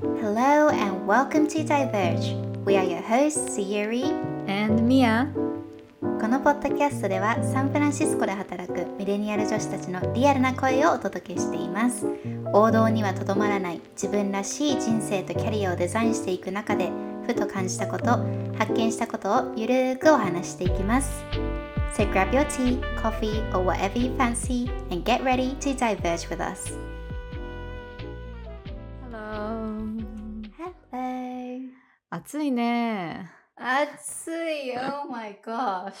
[0.00, 2.36] Hello and welcome to Diverge.
[2.64, 4.04] We are your hosts, Sayuri.
[4.46, 5.26] And Mia
[6.00, 12.06] このポッドキャストではサンフランシスコで働くミレニアル女子たちのリアルな声をお届けしています。
[12.52, 16.92] 王道にはとどまらない自分らしい人生とキャリアをデザインしていく中で、
[17.26, 18.06] ふと感じたこと、
[18.56, 21.24] 発見したことをゆるーくお話していきます。
[21.96, 26.87] So grab your tea, coffee, or whatever you fancy and get ready to diverge with us.
[32.18, 33.30] 暑いね。
[33.54, 35.92] 暑い Oh my gosh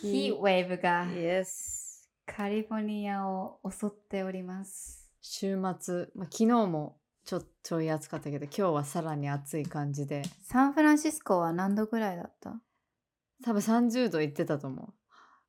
[0.00, 1.04] ヒーウェーブが。
[1.06, 5.10] Yes カリフォルニアを襲っております。
[5.20, 10.22] 週末、まあ、昨日もちょちょい暑かったけど今日はさらに暑い感じで。
[10.42, 12.54] サンフランシスコは何度ぐらいだった？
[13.44, 14.94] 多分30度いってたと思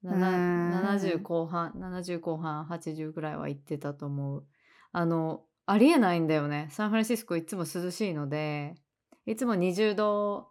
[0.03, 0.07] う。
[0.07, 0.71] なうーん。
[0.71, 4.45] な70後半70後半80ぐらいは行ってたと思う。
[4.91, 6.67] あのありえないんだよね。
[6.71, 8.75] サンフランシスコいつも涼しいので
[9.25, 10.49] いつも20度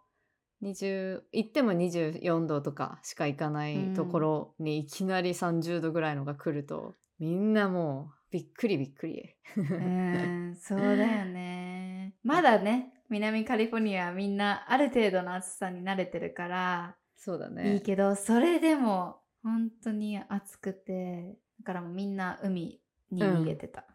[0.63, 9.35] 20行っても24度とかしか行かないところにいきなり30度ぐらいのが来ると、みんなもうびっくりびっくり。
[9.57, 12.15] うーんそうだよね。
[12.23, 17.75] まだね南カリフォルニアはみんなある程度の暑さに慣れてるからそうだね。
[17.75, 23.85] いいけどそれでも本当に暑くてだからもうみんな海に逃げてた、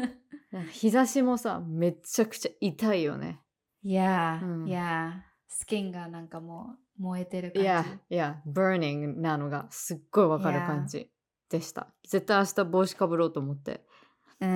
[0.72, 3.40] 日差しもさめちゃくちゃ痛いよね
[3.86, 4.68] いやー、うん。
[4.68, 7.62] いやースキンがなんかもう燃えてる感じ。
[7.62, 11.08] いやいや burning なのがすっごいわかる感じ
[11.48, 11.86] でした。
[12.02, 13.86] 絶対明日帽子かぶろうと思って
[14.40, 14.54] うんう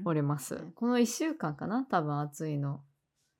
[0.00, 0.02] ん。
[0.04, 0.64] おります。
[0.74, 2.80] この1週間かな多分暑いの、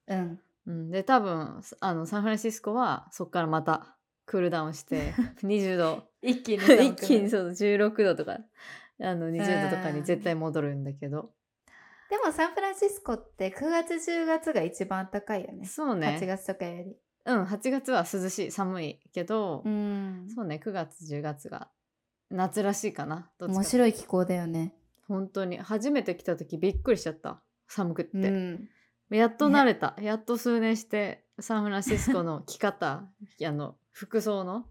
[0.06, 0.40] うん。
[0.66, 6.04] うん、で多分あのサンフランシスコはそこからまたクールダウンして 20度。
[6.22, 8.38] 一気に 一気にそう16度とか
[9.00, 11.32] あの20度とかに絶対戻るんだけど、
[12.10, 15.64] でもサンフランシスコって9月10月が一番暖かいよね。
[15.64, 16.18] そうね。
[16.20, 16.96] 8月とかより。
[17.24, 20.26] うん8月は涼しい寒いけど、ん。
[20.34, 21.68] そうね9月10月が
[22.28, 23.30] 夏らしいかな。
[23.38, 24.74] 面白い気候だよね。
[25.06, 25.58] 本当に。
[25.58, 27.40] 初めて来た時びっくりしちゃった。
[27.68, 28.68] 寒くって、うん。
[29.10, 33.08] やっと慣れた、やっと数年してサンフランシスコの着方
[33.46, 34.66] あの服装の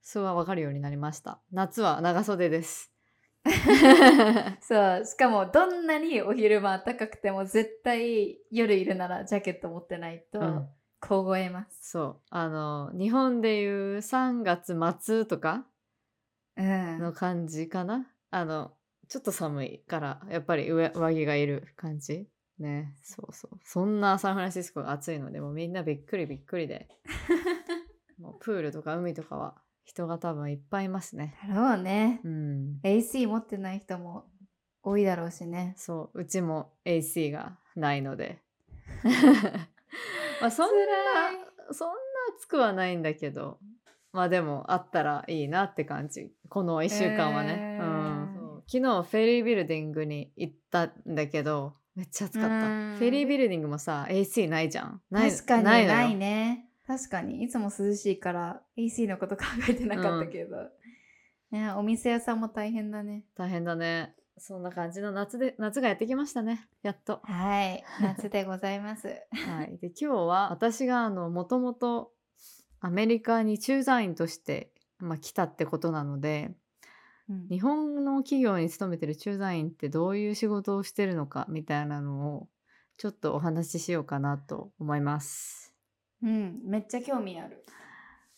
[0.00, 1.40] そうは分かるようになりました。
[1.52, 2.89] 夏は長袖です
[4.60, 10.68] そうしかもどんなにお昼間暖かくても絶対夜いるならジャケット持ってないとうん。
[11.00, 11.90] 凍えます。
[11.90, 12.20] そう。
[12.30, 15.66] あの日本でいう3月末とか
[16.56, 16.98] うん。
[16.98, 18.72] の感じかな、あの
[19.08, 22.28] ちょっと寒いからやっぱり上上着がいる感じ？
[22.58, 22.94] ね。
[23.02, 23.58] そうそう。
[23.64, 26.88] そんなサンフランシスコが暑いのでもうみんなびっくりびっくりで。
[28.18, 29.54] もうプールとか海とかは
[29.84, 31.36] 人が多分いっぱいいますね。
[31.48, 32.20] だろうね。
[32.24, 32.80] うん。
[32.82, 34.24] AC 持ってない人も
[34.82, 35.74] 多いだろうしね。
[35.76, 36.20] そう。
[36.20, 38.38] うちも AC がないので。
[40.40, 40.74] まあそんな
[41.72, 41.94] そんな
[42.38, 43.58] 暑くはないんだけど。
[44.12, 46.32] まあでもあったらいいなって感じ。
[46.48, 47.84] この1週間はね、へー。
[47.84, 52.54] うん、昨日フェリービルディングに行ったんだけどめっちゃ暑かった。
[52.54, 52.96] うん。
[52.98, 55.00] フェリービルディングもさ AC ないじゃん。
[55.10, 60.56] ない確かにないね確かにいつも涼しいから AC のこと考えてなかったけど、
[61.52, 63.22] ねお店屋さんも大変だね。
[63.36, 64.16] 大変だね。
[64.38, 66.66] そんな感じの夏で夏がやってきましたね。
[66.82, 67.20] やっと。
[67.22, 67.84] はい。
[68.00, 69.06] 夏でございます。
[69.06, 72.10] はい、で今日は私があのもともと
[72.80, 76.50] アメリカに駐在員として、まあ、来たってことなので
[77.28, 77.46] うん。
[77.48, 82.48] 日本の企業に勤めてる駐在員ってどういう仕事をしてるのかみたいなのを
[82.96, 85.69] ちょっとお話ししようかなと思います。
[86.22, 87.64] うん、めっちゃ興味ある。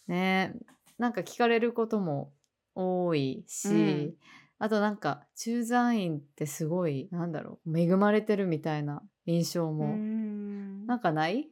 [0.06, 0.54] ね
[0.98, 2.32] なんか聞かれることも
[2.74, 4.16] 多いし、
[4.58, 10.86] あとなんか駐在員ってすごいなんだろう恵まれてるみたいな印象も、ん。
[10.86, 11.50] なんかない？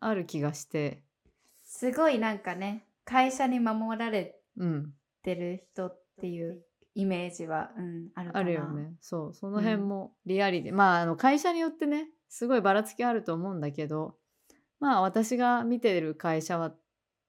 [0.00, 1.02] ある気がして。
[1.64, 4.92] すごいなんかね、会社に守られうん。
[5.22, 6.62] てる人っていう
[6.94, 8.40] イメージは、うん、あるかな。
[8.40, 8.94] あるよね。
[9.00, 14.16] そうその辺もリアリティ、まああの会社によってねすごいばらつきあると思うんだけど
[14.80, 16.72] まあ私が見てる会社は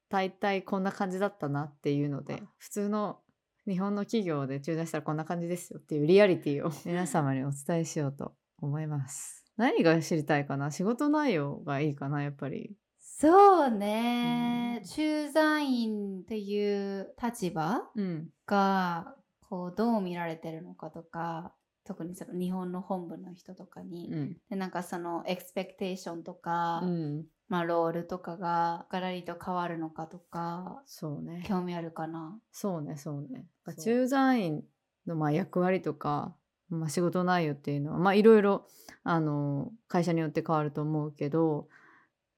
[0.10, 3.20] 大体こんな感じだったなっていうので普通の
[3.68, 9.46] 日本の企業で駐在したらこんな感じですよっていうリアリティを皆様にお伝えしようと思います。
[9.58, 10.72] 何が知りたいかな？
[10.72, 12.76] 仕事内容がいいかなやっぱり。
[13.00, 18.30] そうね、うん駐在員っていう立場うん。
[18.48, 19.16] が
[19.48, 21.54] こうどう見られてるのかとか
[21.84, 24.38] 特にその日本の本部の人とかに、うん。
[24.50, 27.26] でなんかそのエクスペクテーションとか、うん。
[27.52, 31.44] まあ、ロールとかがガラリと変わるのかとかそうね。
[31.46, 32.40] 興味あるかな？
[32.50, 33.46] そうね、そうね。
[33.84, 34.64] 駐在員
[35.06, 36.34] のまあ役割とか、
[36.70, 38.68] まあ、仕事内容っていうのはまあいろいろ
[39.04, 41.68] あの会社によって変わると思うけど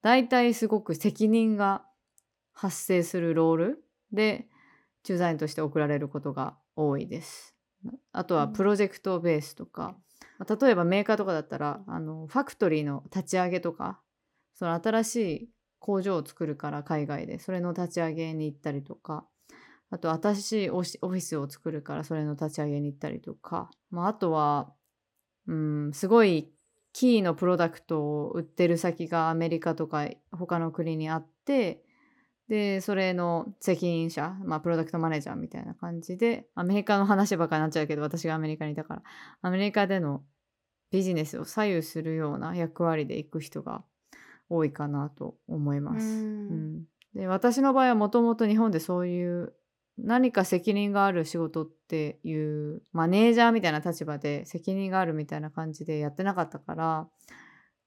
[0.02, 1.84] 大体すごく責任が
[2.52, 4.48] 発生するロールで
[5.04, 7.54] 駐在員として送られることが多いです。
[8.10, 9.94] あとはプロジェクトベースとか、
[10.40, 14.00] まあ例えばメーカーとかだったらあのファクトリーの立ち上げとか
[14.54, 15.48] その新しい
[15.78, 19.26] 工場を作るから海外でそれの立ち上げに行ったりとか
[19.90, 24.72] あと新しいオフィスを作るからそれの立ち上げに行ったりとか、まあ、あとは
[25.46, 26.50] うんすごい
[26.92, 31.82] キーのプロダクトを売ってる先がアメリカとか他の国にあって
[32.48, 39.02] でそれの責任者、まあ、プロダクトマネージャーみたいな感じでアメリカの話ばっかになっちゃうけど私がアメリカにいたから
[39.42, 40.22] アメリカでの
[40.90, 43.82] ビジネスを左右するような役割で行く人が
[44.48, 46.06] 多いかなと思います。
[46.06, 49.54] うんうんで私の場合はもともと日本でそういう
[49.96, 57.08] 何か責任がある仕事っていうマネージャーみたいな立場で責任があるみたいな感じでやってなかったから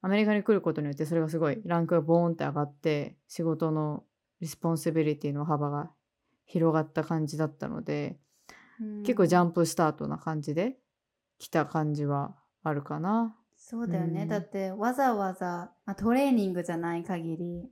[0.01, 4.03] アメリカに来ることによってそれがすごいランクがボーンって上がって仕事の
[4.39, 5.91] responsibility の幅が
[6.45, 8.17] 広がった感じだったので
[9.03, 10.77] 結構 jump start な感じで
[11.39, 13.35] 来た感じはあるかな。
[13.69, 14.29] そうだよね、うん。
[14.29, 17.69] だってわざわざ、まあ、トレーニングじゃない限り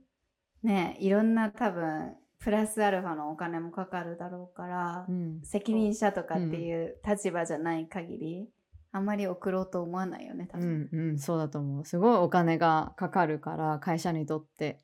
[0.62, 5.40] ねいろんな多分プラスアルファのお金もかかるだろうから、うん。
[5.42, 8.50] 責任者とかっていう立場じゃない限り、
[8.92, 11.84] あんまり送ろうと思わないよね多う分、んうん、そうだと思う。
[11.86, 14.82] すごいお金がかかるから会社にとって。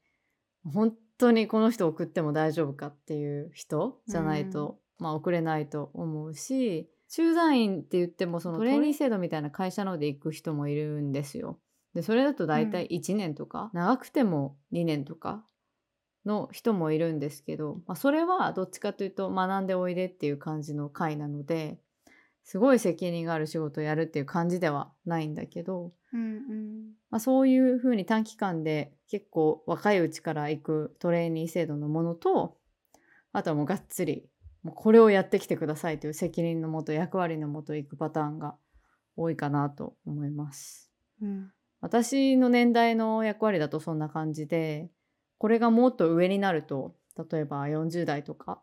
[0.64, 11.58] 本当にこの人送っても大丈夫かっていう人じゃないと、まあ送れないと思うし駐在員って言ってもそのトレーニー制度みたいな会社ので行く人もいるんですよ。
[11.94, 15.44] でそれだと大体1年とか、長くても2年とか
[16.24, 21.78] の人もいるんですけど、まあ、それはどっちかというと学んでおいでっていう感じの会なので
[22.44, 26.40] すごい責任がある仕事をやるっていう感じではないんだけど、うんうん
[27.10, 32.56] まあ、そういうふうに短期間で結構若いうちから行くトレーニー制度のものと
[33.32, 34.24] あとはもうがっつり
[34.62, 38.54] もうこれをやってきてくださいという責任のもと役割のもと行くパターンが
[39.16, 40.90] 多いかなと思います。
[41.20, 41.52] うん。
[41.80, 44.88] 私の年代の役割だとそんな感じで
[45.38, 46.94] これがもっと上になると
[47.30, 48.62] 例えば40代とか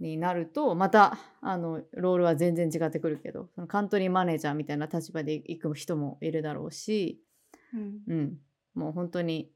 [0.00, 7.22] になるとまたあのロールは全然違ってくるけどそのカントリーマネージャーみたいな立場で行く人もいるだろうし、
[7.72, 8.00] うん。
[8.08, 8.38] うん、
[8.74, 9.52] もう本当に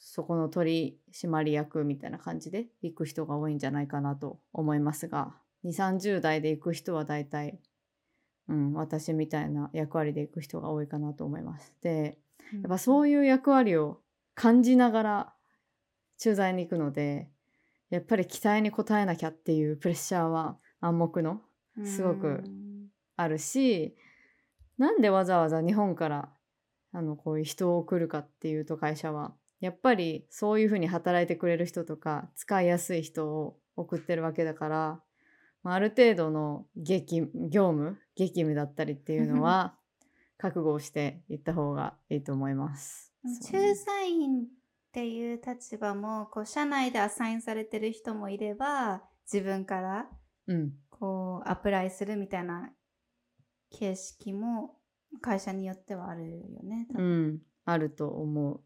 [0.00, 5.34] そこの取締役みたいな感じで行く人が多いんじゃないかなと思いますが
[5.64, 7.58] 2 3 0代で行く人は大体、
[8.48, 11.74] うん、私みたいな役割で行く人が多いかなと思います。
[11.82, 12.18] で
[12.52, 14.00] やっぱそういう役割を
[14.34, 15.34] 感じながら
[16.16, 17.28] 駐在に行くので
[17.90, 21.42] やっぱり期待に応えなきゃっていうプレッシャーは暗黙の
[21.84, 22.68] すごくうん
[23.18, 23.96] あるし
[24.78, 26.28] なんでわざわざ日本から
[26.92, 35.00] あのこういう人を送るかっていうと会社はやっぱりそういうふうに働いてくれる人とか使いやすい人を送ってるわけだから、
[35.62, 37.20] まあ、ある程度の激
[37.50, 39.76] 業務激務だったりっていうのは
[40.38, 43.12] 覚悟をしていった方がいいと思います。
[43.24, 44.44] そう駐在員っ
[44.92, 50.10] ていう立場もこう社内でアサインされてる人もいれば自分から
[50.46, 52.72] うんこうアプライするみたいな
[53.70, 54.76] 形式も
[55.20, 56.86] 会社によってはあるよね。
[56.92, 58.60] 多う分ん、あると思う。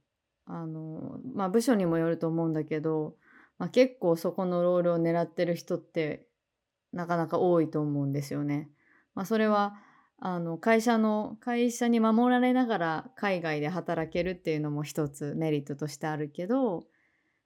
[0.47, 3.17] あのまあ部署にもよると思うんだけど、
[3.59, 6.27] まあ、結構そこのロールを狙ってる人って
[6.93, 8.69] なかなか多いと思うんですよね。
[9.15, 9.75] まあ、それは
[10.19, 16.85] あの会社の会社に守られながら海外で働けるっていうのも一つメリットとしてあるけど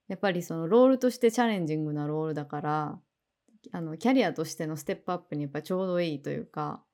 [0.09, 2.99] やっぱりそのロールとしてチャレンジングなロールだから
[3.73, 6.85] あのキャリアとしてのステップアップにやっぱちょうどいいというか、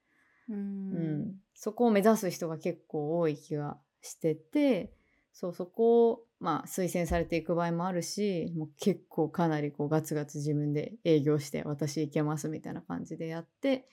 [0.48, 4.92] ううんんそこを目指す人が結構多い気がしてて
[5.32, 13.88] そうそこを、まあ、推薦されていく場合もあるしもう結構かなりこうガツガツ自分で営業して私行けますみたいな感じでやって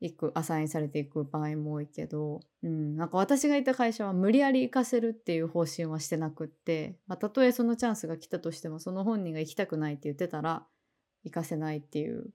[0.00, 10.66] いくアサインされていく場合も多いけど、うん、なんか私がいた会社は無理やり行かせるっていう方針はしてなくって、まあ、たとえそのチャンスが来たとしてもその本人が行きたくないって言ってたら
[11.24, 12.30] 行かせないっていう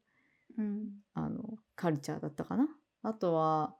[0.57, 0.89] うん。
[1.13, 2.67] あのカルチャーだったかな。
[3.03, 3.75] あとは、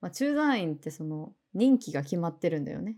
[0.00, 2.96] まあ、駐在員ってその任期が決まってるんだよね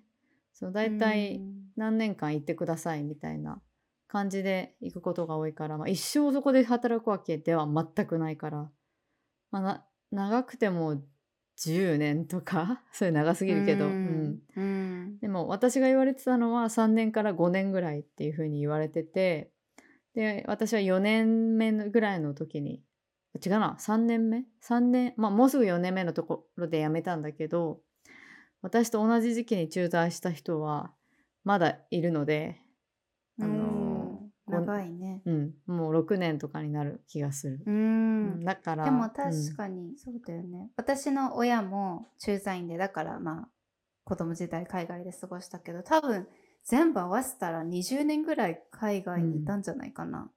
[0.59, 1.41] その大体
[1.77, 3.63] 何年間行ってくださいみたいな
[4.09, 8.69] 感じで行くことが多いから、まあ、一生そこで働くわけでは全くないから、
[9.53, 11.01] まあ、な長くても
[11.59, 12.83] 10年とか？
[12.93, 13.97] それ長すぎるけど、ううん。
[13.97, 14.43] ん。
[14.57, 15.19] うん。
[15.21, 19.53] でも私が言われてたのは3年から5年ぐらいっていう風に言われてて
[20.15, 22.83] で私は4年目ぐらいの時に
[23.45, 23.77] 違うな。
[23.79, 27.81] 3年目？3年まあもうすぐ4年目のところで辞めたんだけど
[28.63, 30.93] 私と同じ時期に駐在した人は
[31.45, 32.61] まだいるので
[33.41, 33.89] あのうん
[34.51, 35.23] 長いね。
[35.27, 37.61] うん、もう6年とかになる気がする。
[37.67, 38.45] ううんん。
[38.45, 40.71] だからでも確かにそうだよね。
[40.77, 43.49] 私の親も駐在員でだからまあ
[44.05, 46.27] 子供時代海外で過ごしたけど多分
[46.65, 50.31] 全部合わせたら20年ぐらい海外にいたんじゃないかな。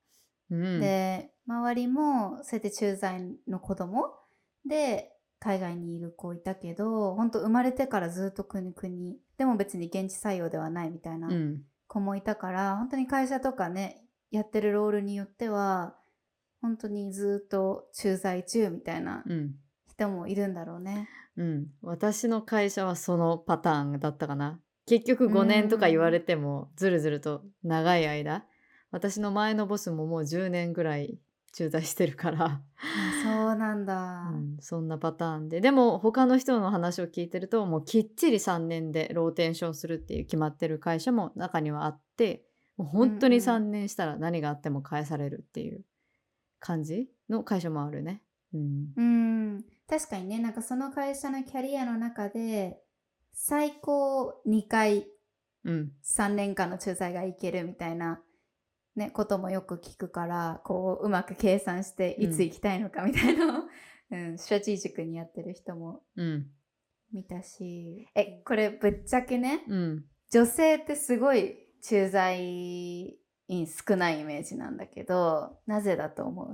[0.49, 4.13] うんうんで周りもそうやって駐在の子供
[4.65, 5.13] で
[5.43, 11.63] 海外にいる子いたけど本当生まれてからずっと国々でも別に現地採用ではないみたいなうん。
[11.88, 15.95] 子もいたから本当に会社とかねやってるロールによっては
[16.62, 19.55] 本当にずっと駐在中みたいなうん。
[19.89, 21.10] 人もいるんだろうね。
[21.38, 24.60] うん、私の会社はそのパターンだったかな。
[24.88, 28.45] 結局5年とか言われてもずるずると長い間。
[28.89, 31.19] 私の前のボスももう10年ぐらい
[31.53, 32.62] 駐在してるから、あ
[33.24, 34.29] そうなんだ。
[34.31, 35.60] うん、そんなパターンで。
[35.62, 42.46] でも他の人の話を聞いてるともうきっちり3年でローテンションするっていう決まってる会社も中にはあって
[42.77, 43.48] もう本当にうんうん。
[43.48, 45.84] 3年したら何があっても返されるっていう
[46.60, 47.10] 感じ？
[47.29, 48.24] の会社もあるね。
[48.53, 48.93] うん。
[48.96, 49.65] うん。
[49.89, 52.79] 確かにねなんかその会社のキャリアの中で
[53.34, 55.05] 最高2回
[55.63, 55.91] うん。
[56.03, 58.20] 3年間の駐在がいけるみたいな、
[58.95, 63.45] ね、こともよく聞くからこううまく計算していつ行きたいのかみたいな。
[63.45, 63.63] のを、
[64.12, 66.48] うん、ストラテジックにやってる人もうん。
[67.13, 68.07] 見たし。
[68.15, 70.05] えこれぶっちゃけねうん。
[70.31, 72.39] 女性ってすごい駐在
[73.48, 76.48] 員少ないイメージなんだけどなぜだと思う？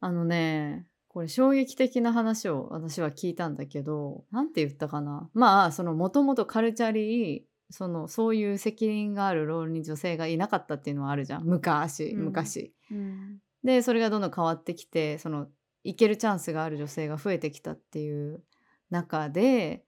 [0.00, 5.28] あのね、これ衝撃的な話を私は聞いたんだけど、なんて言ったかな。
[5.34, 11.44] まあ、そのもともとカルチャリー、そのそういう責任があるロールに女性がいなかったっていうのはあるじゃん。
[11.44, 12.74] 昔、うん昔。
[12.90, 15.48] うんで、それがどんどん変わってきて、その、
[15.82, 18.42] 行けるチャンスがある女性が増えてきたっていう
[18.90, 19.84] 中で、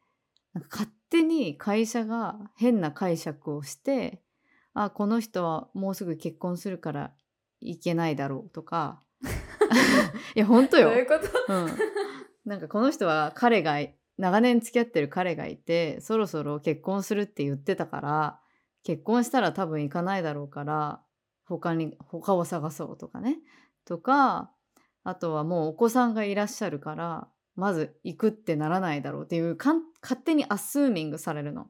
[0.53, 4.23] なんか勝手に会社が変な解釈をして、
[4.75, 7.13] あ、この人はもうすぐ結婚するから
[7.61, 9.03] いけないだろうとか、
[10.35, 10.91] いや、本当よ。
[10.91, 11.53] どういうこと？
[11.53, 11.69] うん、
[12.45, 13.79] なんかこの人は彼が
[14.21, 18.41] 長年付き合ってる彼がいてそろそろ結婚するって言ってたから
[18.85, 21.01] 結婚したら多分行かないだろうから
[21.47, 23.39] 他に他を探そうとかね。
[23.87, 24.53] とか
[25.05, 31.69] あとはもうお子さんがいらっしゃるからまず行くってならないだろうっていうかん勝手にアスーミングされるの。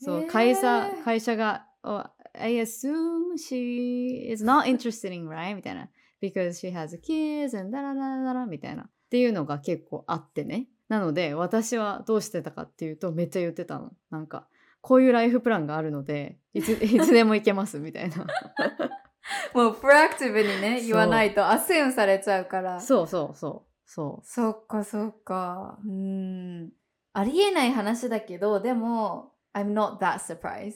[0.00, 0.26] そう、へー。
[0.26, 2.04] 会社会社が「oh,
[2.34, 5.88] I assume she is not interested in right?」みたいな。
[6.20, 8.82] Because she has kids and ダラダラダラみたいな。
[8.82, 13.92] っていうのが結構あってねなので私はどうしてたかっていうとめっちゃ言ってたの。
[14.10, 14.48] なんか
[14.80, 18.26] こういうライフプランがあるのでいつ いつでも行けますみたいな。
[19.52, 22.80] もうプロアクティブにね言わないとアスユンされちゃうから。
[22.80, 25.78] そうそうそうそそっかそっか。
[25.84, 26.72] うん。
[27.12, 30.74] ありえない話だけどでも I'm not that surprised っ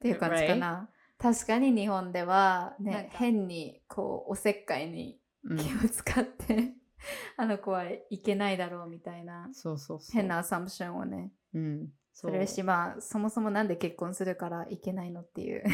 [0.00, 0.88] ていう感じかな、
[1.18, 3.18] 確かに日本ではねか。
[3.18, 5.58] 変にこうおせっかいにう、うん。
[5.58, 6.74] 気を使って、
[7.36, 9.48] あの子はいけないだろうみたいな。
[9.52, 10.12] そうそうそう。
[10.12, 11.32] 変なアサンプションをね。
[11.54, 11.92] うん。
[12.12, 15.64] それしまあそもそもなんで結婚するからいけないのっていう。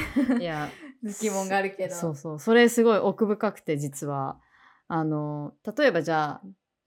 [0.41, 0.69] いや。
[1.21, 1.95] 疑問があるけど。
[1.95, 2.39] そうそう。
[2.39, 4.41] それすごい奥深くて実は。
[4.89, 6.43] あの例えばじゃあ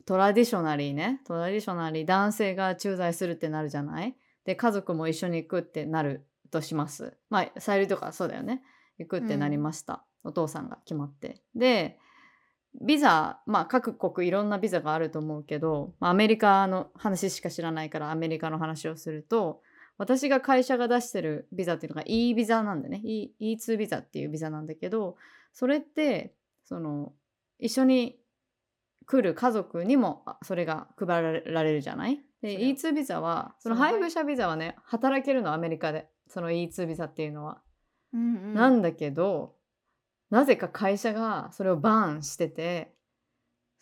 [0.05, 1.21] トラディショナリーね。
[1.25, 4.15] トラディショナリー男性が駐在するってなるじゃない？
[4.45, 7.17] で家族も一緒に行くってなるとします。
[7.29, 8.63] まあさゆりとかそうだよね。
[8.97, 11.41] 行くってなりました、お父さんが決まって。
[11.55, 11.99] で
[12.81, 19.61] ビザまあ各国いろんなビザがあると思うけどまあアメリカの話しか知らないからアメリカの話をすると
[19.97, 23.01] 私が会社が出してるビザっていうのが E ビザなんでね。
[23.03, 25.17] E- E2 ビザっていうビザなんだけど
[25.51, 26.33] それって
[26.63, 27.11] その
[27.59, 28.17] 一緒に
[29.05, 32.21] 来る家族にもあそれが配られられるじゃない？
[32.41, 32.71] でそれは。
[32.71, 36.07] E2 ビザはそのその配偶者ビザはね働けるのアメリカで。
[36.27, 37.59] その E2 ビザっていうのは、
[38.13, 38.53] うんうん。
[38.53, 39.55] なんだけど
[40.29, 42.93] なぜか会社がそれをバーンしてて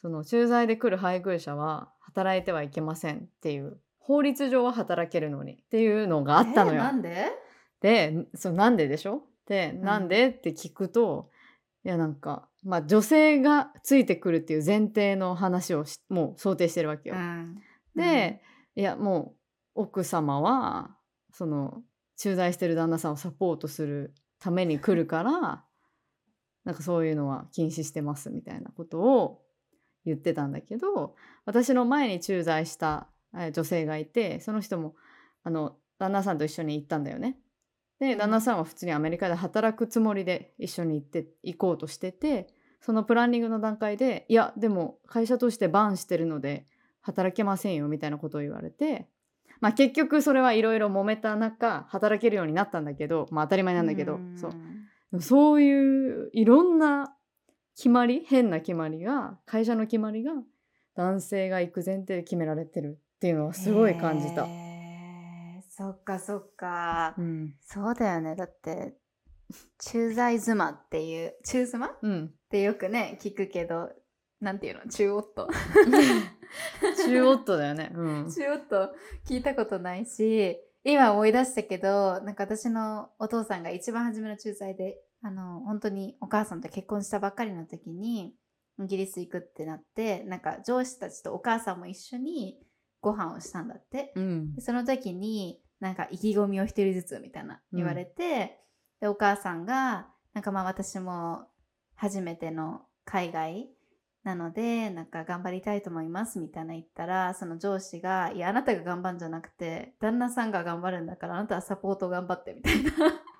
[0.02, 6.78] その駐在で来る配偶者は働いてはいけませんっていう法律上は働けるのにっていうのがあったのよ。
[6.78, 7.26] えーなんで？
[7.82, 9.24] でそうなんででしょ？
[9.48, 9.82] で、ん。
[9.82, 11.30] なんでって聞くと
[11.84, 17.16] いやなんか、まあ、女性がついてくるっていう前提の話をしもう想定してるわけよ。
[17.16, 17.62] うん。
[17.96, 18.42] で、
[18.76, 19.36] いやも
[19.76, 20.96] う奥様は
[21.34, 21.82] その
[22.18, 25.64] 駐在してる旦那さんをサポートするために来るから
[26.68, 29.42] なんかそういうのは禁止してますみたいなことを
[30.06, 34.94] 言ってたんだけど私の前に駐在したえー女性がいてその人も
[35.46, 37.38] あの旦那さんと一緒に行ったんだよね。
[38.02, 38.18] でうん。
[38.18, 42.48] 旦那さんは普通にアメリカで働くつもりで一緒に行って行こうとしてて
[42.82, 46.68] そのプランニングの段階でいやでも会社としてバンしてるので
[47.00, 49.08] 働けませんよみたいなことを言われて、
[49.62, 54.52] まあ、結局それはいろいろ揉めた中働けるようになったんだけど、まあ、当たり前なんだけど、そう
[55.20, 57.14] そういういろんな
[57.76, 60.34] 決まり変な決まりが会社の決まりが
[60.96, 64.46] 男性が行く前提で決められてるっていうのはすごい感じた。
[64.46, 65.62] へー。
[65.70, 68.36] そっかそっか、うん、そうだよね。
[68.36, 68.96] だって
[69.80, 71.88] 駐在妻っていう中妻？
[71.88, 73.90] っうん、てよくね聞くけど
[74.42, 74.88] なんていうの？
[74.90, 75.48] 中夫？
[77.06, 77.92] 中夫だよね。
[77.94, 78.96] うん、中夫？
[79.28, 88.34] 聞いたことないし今思い出したけどなんか私のお父さんが一番初めの駐在であの本当にお母さんと結婚したばっかりの時に
[88.80, 92.60] イギリス行くってなってなんか上司たちとお母さんも一緒に
[93.02, 94.14] ご飯をしたんだって。
[94.16, 98.60] うんでその時になんか意気込みを一人ずつみたいな言われて、
[99.00, 101.48] でお母さんがなんかまあ私も
[101.96, 103.70] 初めての海外
[104.28, 112.92] なのでなんか頑張りたいと思いますみたいな言ったらその上司が「いやあなたが頑張るんじゃなくて旦那さんが頑張るんだからあなたはサポート頑張って」みたいな。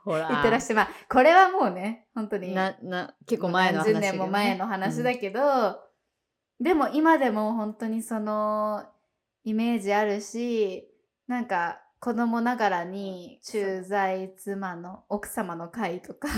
[0.06, 0.30] ほら。
[0.30, 5.42] 言ってらしてまあこれはもうね本当になな結構前の話何十年も前の話だけど、
[6.62, 8.86] でも今でも本当にその
[9.44, 10.90] イメージあるし
[11.28, 16.30] なんか子供ながらに駐在妻の奥様の会とか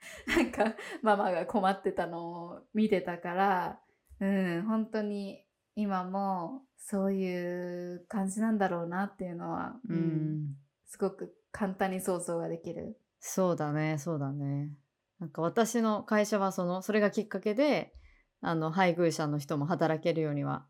[0.26, 3.80] なんかママが困ってたのを見てたから
[4.20, 9.98] うん本当に今もそういう感じなんだろうなっていうのは、ううん
[10.44, 12.98] んすごく簡単に想像ができる。
[13.20, 14.70] そうだねそうだね
[15.18, 17.92] なんか私の会社はそのそれがきっかけで
[18.40, 20.66] あの配偶者の人も働けるようには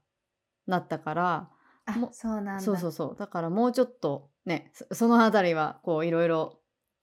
[0.66, 1.50] なったから
[1.85, 2.61] あもそうなんだ。
[2.61, 6.58] そうそうそうだからもうちょっとねそそのあたりはこういろいろ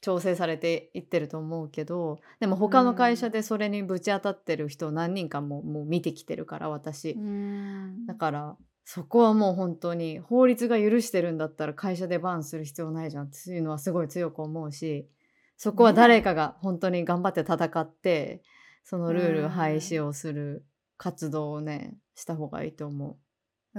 [0.05, 8.05] 調整されていってると思うけどでも他の会社でそれにぶち当たってる人何人かももう見てきてるから私、うん。
[8.05, 15.09] だからそこはもう本当に法律が許してるんだったら会社でバンする必要ないじゃんっていうのはすごい強く思うし
[15.57, 18.43] そこは誰かが本当に頑張って戦って
[18.83, 23.17] そのルール廃止をする活動をねした方がいいと思う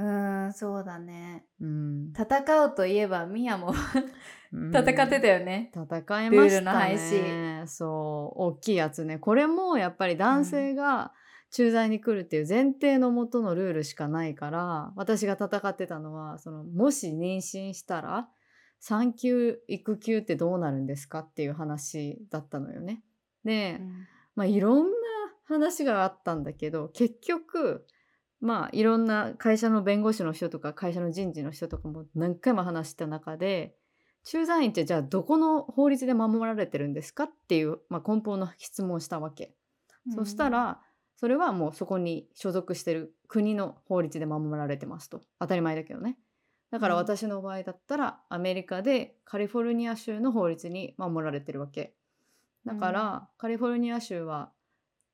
[0.01, 1.45] ーん、そうだね。
[1.61, 1.67] う。
[1.67, 3.73] うん、戦うといえば、ミヤも
[4.53, 5.71] うん戦ってたよね。
[5.75, 11.13] 戦いましルールのた廃ねそう大きいやつねこれもやっぱり男性が
[11.51, 18.29] 駐在に来るっていう前提のもとのルールしかないから私が戦ってたのはそのもし妊娠したら
[18.79, 23.03] 産休育休ってどうなるんですかっていう話だったのよね。
[23.45, 23.81] で、
[24.35, 24.97] まあいろんな
[25.45, 27.87] 話があったんだけど結局
[28.41, 33.75] まあいろんな会社の弁護士の人とか会社の人事の人とかも何回も話した中で
[34.25, 37.25] 駐在員ってじゃあどこの法律で守られてるんですか？
[37.25, 39.55] っていう、まあ、根本の質問をしたわけ。
[40.15, 40.81] そした、ら
[41.17, 45.23] それはもうそこに所属してる国の法律で守られてますと。
[45.39, 46.19] 当たり前だけどね。
[46.71, 47.01] だからうん。
[47.01, 51.95] 私の場合だったらアメリカでカリフォルニア州の法律に守られてるわけ。
[52.65, 54.51] だから、カリフォルニア州は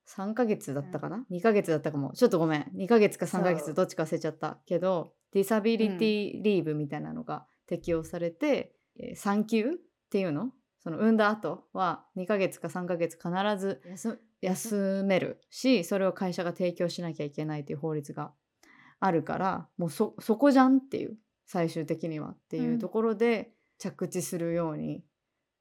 [0.09, 2.13] 3ヶ月だったかな、2ヶ月だったかも。
[2.13, 2.71] ちょっとごめん。
[2.77, 9.69] 2ヶ月か3ヶ月どっちか忘れちゃったけどディサビリティリーブみたいなのが適用されて、えー産休っ
[10.11, 10.53] ていうの？
[10.81, 18.33] その産んだ後は2ヶ月か3ヶ月必ず休休めるしそれを会社が提供しなきゃいけないという法律が
[18.99, 25.05] あるからもうそそこじゃんっていう最終的にはっていうところで着地するように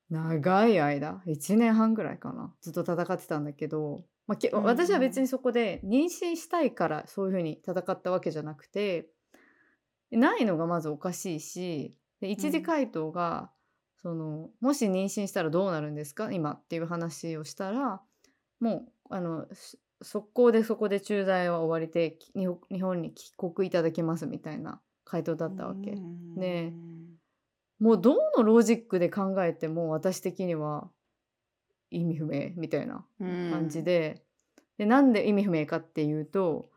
[0.10, 2.54] 長い間1年半ぐらいかな。
[2.62, 4.04] ずっと戦ってたんだけど、
[4.52, 9.08] まあ私は別にそこで妊娠したいからそういうふうに戦ったわけじゃなくて
[10.12, 13.50] ないのがまずおかしいしで一時回答が、
[14.02, 16.32] そのもし妊娠したらどうなるんですか？
[16.32, 18.02] 今っていう話をしたら
[18.60, 25.91] もうあのし速攻でそこで駐在は終わりでき日本に帰国いただけますみたいな回答だったわけ。
[26.36, 26.74] ね
[27.80, 30.89] もうどのロジックで考えても私的には
[31.91, 34.23] 意味不明みたいな感じ、で,、
[34.77, 36.69] でなんで意味不明かっていうと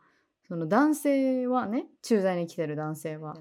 [0.49, 3.37] その男性はね駐在に来てる男性は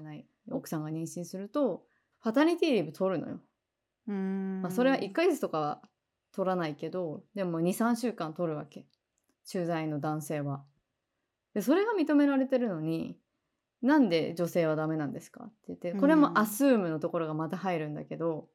[0.50, 1.84] 奥さんが妊娠すると
[2.20, 3.40] パタニティリーブ取るのよ。
[4.08, 4.62] うん。
[4.62, 5.82] まあ、それは1ヶ月とかは
[6.32, 8.86] 取らないけどでも23週間取るわけ。
[9.46, 10.64] 駐在の男性は。
[11.52, 13.18] でそれが認められてるのに
[13.82, 16.20] なんで女性はダメなんですかって言ってこれうん。
[16.20, 18.48] もアスームのところがまた入るんだけど、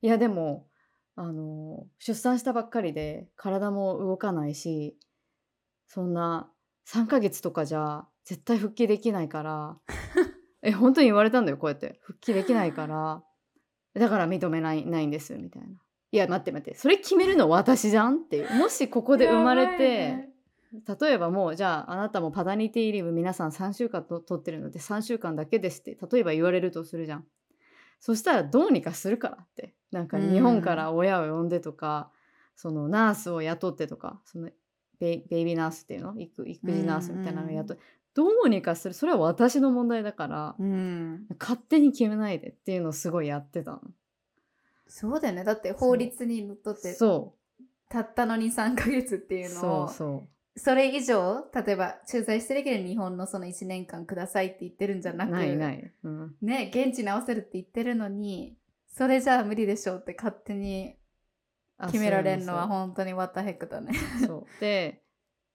[0.00, 0.66] いやでも
[1.14, 4.96] あの出産したばっかりで体も動かないし
[5.88, 6.50] そんな
[6.88, 9.76] 3ヶ月とかじゃ絶対復帰できないから
[10.62, 13.22] え本当に言われたんだよこうやって復帰できないから
[13.94, 15.68] だから認めないないんですみたいな。
[16.12, 20.28] いや待って待ってそれ決めるの私じゃんっていうもしここで生まれて、
[21.00, 27.26] 例えばもうじゃああなたもパタニティリーブ皆さん3週間と取ってるので3週間だけですって例えば言われるとするじゃん。
[27.98, 32.10] そしたらどうにかするからってなんか日本から親を呼んでとか、
[32.56, 34.50] そのナースを雇ってとかその
[34.98, 36.14] ベイビーナースっていうの？
[36.18, 37.82] 育育児ナースみたいなのを雇って、
[38.14, 38.94] どうにかする。
[38.94, 43.80] それは私の問題だから、うん、勝手に決めないでっていうのをすごいやってたの。
[44.86, 45.44] そうだよね。
[45.44, 47.34] だって法律にのっとってそ
[47.88, 50.28] たったのに3ヶ月ってういうのをそうそう。
[50.54, 58.54] それ以上例えば駐在してるけど日本のその1年間くださいって言ってるんじゃなくないない、うん、ね現地に合わせるって言ってるのに
[58.92, 60.96] それじゃあ無理でしょうって勝手に
[61.86, 63.92] 決められるのはあ本当に what the heck だね。
[64.20, 64.26] そう。
[64.26, 65.02] そうで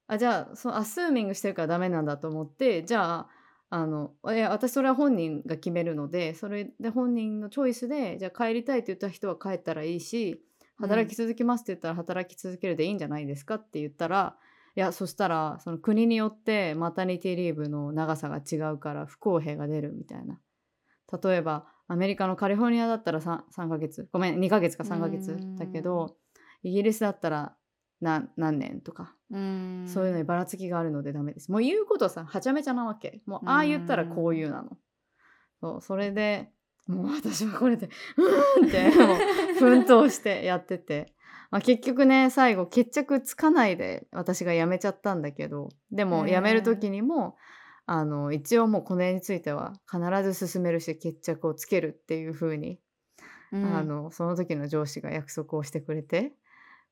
[0.07, 3.27] あじゃあそのアスーミングしてるからダメなんだと思ってじゃあ
[3.69, 10.41] あのいや私それは本人が決めるのでそれで本人のチョイスでじゃあ帰りたいって言った人は帰ったらいいし
[10.79, 14.37] 働き続けますって言ったら働き続けるでいいんじゃないですかって言ったら
[14.75, 20.39] いやそしたらその国によってマタニティリーブの長さが違うから不公平が出るみたいな。
[21.23, 26.15] 例えばアメリカのカリフォルニアだったら 3, 3ヶ月ごめん2ヶ月か3ヶ月だけど
[26.63, 27.55] イギリスだったら
[28.01, 31.51] 何何年とかうんそういうのにばらつきがあるのでダメです。
[31.51, 33.21] もう言うことさ、はちゃめちゃなわけ。
[33.25, 34.77] もうああ言ったらこう言うなの。
[35.59, 36.49] そう、それで、
[36.87, 39.17] もう私はこれで、うーんって、もう
[39.59, 41.13] 奮闘してやってて。
[41.49, 47.35] まあ、結局ね、最後決着つかないで私が辞めちゃったんだけど、でも辞める時にも、
[47.87, 52.79] あの、一応もうこの絵については必ず進めるし決着をつけるっていう風に、
[53.51, 56.33] うんあの、その時の上司が約束をしてくれて、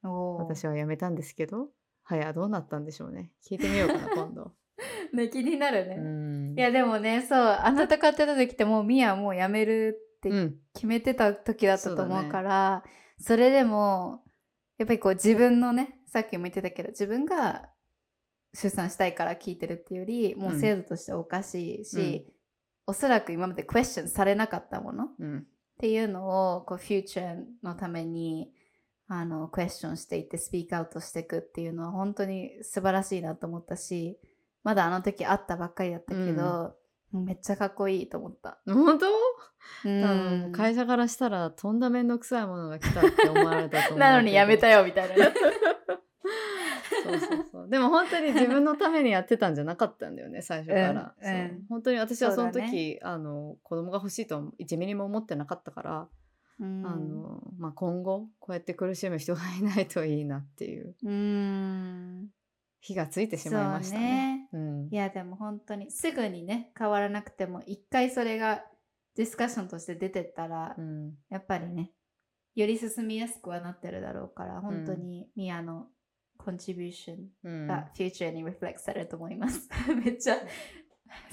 [0.02, 1.68] 私は辞めたんですけど、
[2.04, 3.32] はや、どうなったんでしょうね。
[3.48, 4.54] 聞いてみようかな、今度。
[5.14, 5.96] ね気になるね。
[5.96, 12.84] うんいやでもねそうあなた買ってた時ってもうミアもう辞めるってうん、決めてた時だったとそうだね思うから
[13.20, 14.24] それでも
[14.80, 17.70] やっぱりこう自分のねさっきも言ってたけど自分が
[18.56, 22.26] 出産したいから聞いてるっていうよりもう制度としておかしいし、
[22.88, 25.46] おそらく今までクエスチョンされなかったものっうん、
[25.80, 28.52] ていうのをこうフューチャーのために
[29.08, 34.18] あのクエスチョンしていってスピークアウトしていくっていうのは本当に素晴らしいなと思ったし
[34.64, 36.74] まだあの時会ったばっかりだったけど、
[37.14, 38.58] めっちゃかっこいいと思った。
[38.66, 39.10] 本当、う
[39.84, 45.34] 多分もう会社からしたらとんだめんどくさいものが来たって思われたと思う なのにやめたよよみたいなね。
[47.06, 47.70] そうそうそう。
[47.70, 51.66] でも本当に自分のためにやってたんじゃなかったんだよね 最初から、うんうん。
[51.70, 56.10] 本当に私はその時、あの子供が欲しいとは1ミリも思ってなかったから、
[56.60, 56.86] うん。
[56.86, 60.96] あのまあ、今後こうやって苦しむ人がいないといいなっていう。
[61.04, 62.30] うん。
[62.80, 64.48] 火がついてしまいましたね。
[64.54, 64.88] うん。
[64.92, 68.64] いやでも本当にすぐにね変わらなくても一回それが
[69.16, 71.14] ディスカッションとして出てったら、うん。
[71.30, 71.92] やっぱりね
[72.56, 75.88] より進みやすくはなってるだろうから本当にミアの
[76.38, 79.70] コンチビューションうんがフューチャーにリフレクトされると思います。
[80.04, 80.38] めっちゃ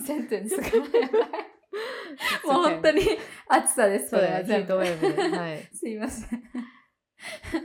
[0.04, 0.62] センテンスが
[2.44, 3.02] もう本当に
[3.48, 4.74] 暑さですこれは全部。
[4.74, 6.42] はい、 すいません。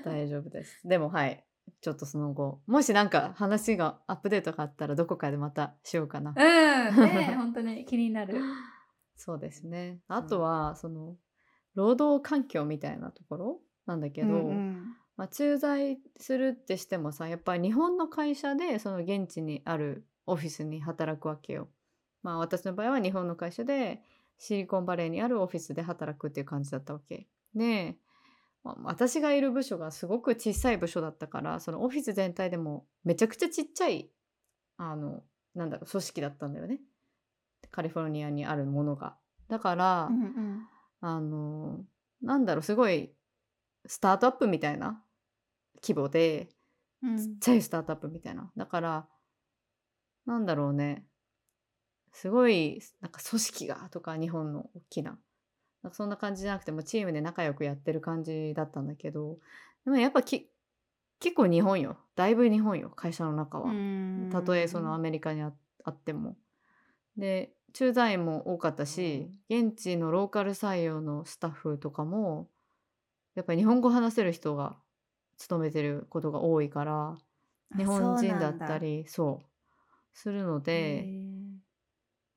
[0.03, 0.87] 大丈夫です。
[0.87, 1.43] でもはい。
[1.81, 6.31] ちょっとその後、もしなんか話がアップデートがあったらどこかでまたしようかな。
[6.31, 8.39] うん、ね本当に気になる。
[9.15, 9.99] そうですね。
[10.07, 11.17] あとは、その、
[11.75, 21.69] 労働環境みたいなところなんだけど、うんうんまあ、駐在するってしてもさ、やっぱり日本の会社でその現地にあるオフィスに働くわけよ。
[22.21, 24.01] まあ私の場合は日本の会社で
[24.37, 27.27] シリコンバレーにあるオフィスで働くっていう感じだったわけ。
[27.55, 27.97] で、
[28.63, 34.11] まあ私がいる部署がすごく小さい部署だったからそのオフィス全体でもめちゃくちゃちっちゃい
[34.77, 35.23] あの
[35.55, 36.79] なんだろう組織だったんだよね
[37.71, 40.67] カリフォルニアにあるものがだから、うんうん
[40.99, 41.85] あの
[42.23, 43.11] なんだろうすごい
[43.85, 45.03] スタートアップみたいな
[45.87, 46.49] 規模で
[47.03, 47.17] うん。
[47.17, 48.51] ちっちゃいスタートアップみたいな。
[48.57, 49.07] だから
[50.25, 51.05] なんだろうね。
[52.11, 55.17] すごいなんか組織がとか日本の大きな。
[55.83, 59.37] なんかそんな感じじゃなくてもチームで仲良くやってる感じだったんだけど。
[59.85, 60.49] でもやっぱき
[61.19, 61.97] 結構日本よ。
[62.15, 63.71] だいぶ日本よ会社の中は。
[63.71, 64.29] うん。
[64.31, 66.35] たとえそのアメリカにああっても。
[67.15, 72.49] で駐在員も多かったし現地のローカル採用のスタッフとかも
[73.35, 74.77] やっぱり日本語話せる人が
[75.37, 77.17] 勤めてることが多いから
[77.75, 79.45] 日本人だったりそう
[80.13, 81.07] するので、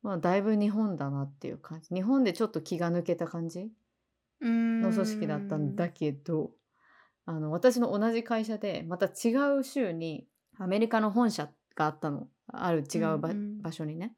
[0.02, 1.94] まあ、だいぶ日本だなっていう感じ。
[1.94, 3.70] 日本でちょっと気が抜けた感じ
[4.40, 6.50] のの組織だったんだけど
[7.26, 10.26] あの私の同じ会社でまた違う州に
[10.58, 12.28] アメリカの本社があったの。
[12.52, 13.62] ある違う場,、うんうん。
[13.62, 14.14] 場所にね。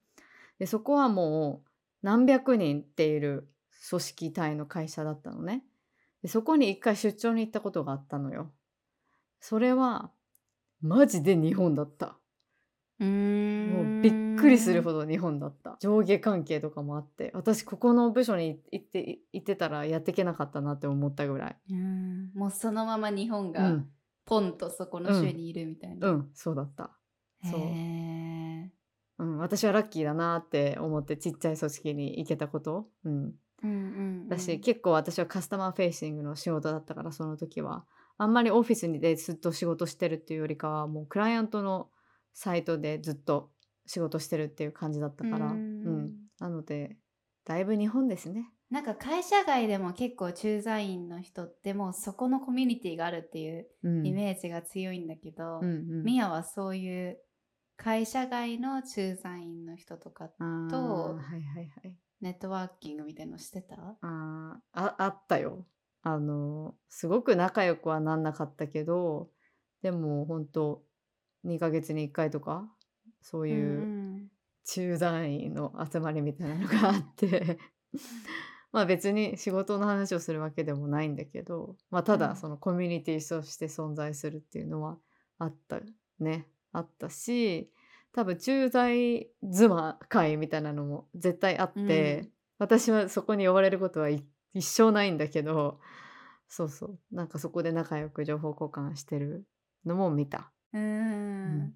[0.59, 1.69] でそこはもう
[2.03, 3.49] 何百人っている
[3.89, 5.65] 組織体の会社だったのね。
[6.23, 8.51] でそこに一回出張に行ったことがあったのよ
[9.43, 10.13] それは
[10.81, 12.17] マジで日本だった。
[13.01, 13.71] うーん。
[13.71, 15.77] もうびっくりするほど日本だった。
[15.81, 17.33] 上下関係とかもあって。
[17.35, 21.57] 私ここの部署に行って行ってたらやっていけなかったなって思ったぐらい。
[21.71, 22.31] うん。
[22.35, 23.89] もうそのまま日本がうん、
[24.25, 26.09] ポンとそこの州にいるみたいな。
[26.09, 26.97] うん、そうだった、
[27.43, 27.61] そう。
[27.61, 33.71] うん、私はラッキーだなって思ってちっちゃい組織に行けたこと、うん、うんうんう
[34.25, 34.29] ん。
[34.29, 37.85] だし、結構私はカスタマーフェイシングの仕事だったからその時は
[38.19, 41.89] あんまりオフィスにでずっと仕事してるっていうよりかはもうクライアントの
[42.33, 43.51] サイトでずっと
[43.87, 45.59] 仕事してるっていう感じだったから、ううん。
[45.59, 46.11] ん。
[46.39, 46.97] なので
[47.45, 48.49] だいぶ日本ですね。
[48.71, 55.67] なんか会社外でも結構駐在員の人ってもうそこのコミュニティがあるっていううん、イメージが強いんだけど、うんう
[56.01, 56.05] ん。
[56.05, 57.19] ミヤはそういう
[57.77, 61.97] 会社外の駐在員の人とかとはいはいはい。
[62.21, 63.75] ネットワーキングみたいのしてた？
[64.01, 65.67] あーああったよ
[66.03, 69.31] あのすごく仲良くはなんなかったけど
[69.83, 70.83] でも本当
[71.45, 72.69] 2ヶ月に1回とか
[73.21, 74.29] そういううん
[74.65, 77.59] 駐在員の集まりみたいなのがあって。
[78.73, 82.21] まあ別に仕事の話をするわけでもないんだけど、まあ、たうん。
[82.21, 84.99] だそのコミュニティとして存在するっていうのは
[85.39, 85.81] あった
[86.19, 86.49] ね。
[86.73, 87.71] あったし
[88.13, 92.33] 多分駐在妻会みたいなのも絶対あって、うん。
[92.59, 95.81] 私はそこに呼ばれることはい一生ないんだけど
[96.49, 96.99] そうそう。
[97.11, 99.47] なんかそこで仲良く情報交換してる
[99.87, 100.53] のも見た。
[100.75, 101.75] うーん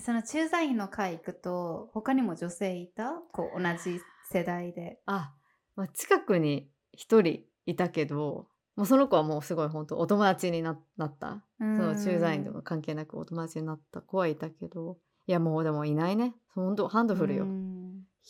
[0.00, 3.12] その駐在員の会行くと他にも女性いた？
[3.32, 5.00] こう同じ世代で。
[5.06, 5.32] あ、
[5.76, 11.44] まあ、近くに一人いたけどもうその子はもうすごい本当お友達にななった。
[11.58, 16.34] そその駐在員とか関係なくお友達になった子はいたけどいやもうでもいないね。
[16.54, 17.46] 本当ハンドフルよ、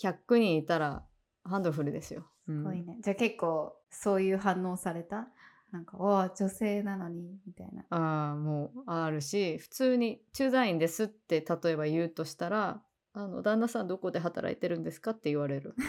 [0.03, 1.05] 100人いたら
[1.45, 2.27] ハンドフルですよ、うん
[2.59, 2.99] すごいね。
[3.01, 5.29] じゃあ結構そういう反応された？
[5.73, 7.85] なんか「わあ女性なのに」みたいな。
[7.91, 12.83] ああもうあるし普通に駐在員ですって例えば言うとしたら
[13.15, 15.75] 「あの旦那さんどこで働いてるんですか?」って言われる。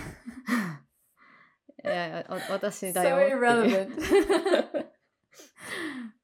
[1.83, 3.17] いや私だよ。
[3.17, 3.89] って。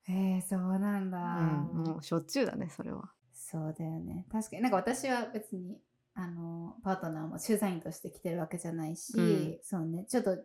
[0.09, 1.41] えー、そうなんだ、う
[1.79, 3.11] ん、もうしょっちゅうだねそれは。
[3.33, 4.25] そうだよね。
[4.31, 4.61] 確かに。
[4.61, 5.81] なんか私は別に
[6.19, 9.57] あのパートナーも駐在員として来てるわけじゃないし、うん。
[9.61, 10.03] そうね。
[10.09, 10.35] ちょっと違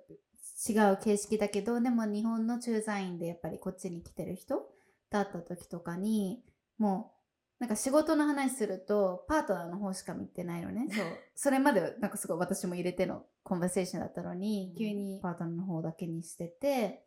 [0.92, 4.68] う形式だけどでも日本の駐在員でやっぱりこっちに来てる人
[5.08, 6.44] だった時とかに
[6.76, 7.12] も
[7.58, 10.88] うなんか仕事の話するとパートナーの方しか見てないのね。
[10.92, 11.06] そう。
[11.34, 17.06] それまでなんかすごい私も入れてのコンバセーションだったのに急にパートナーの方だけにしてて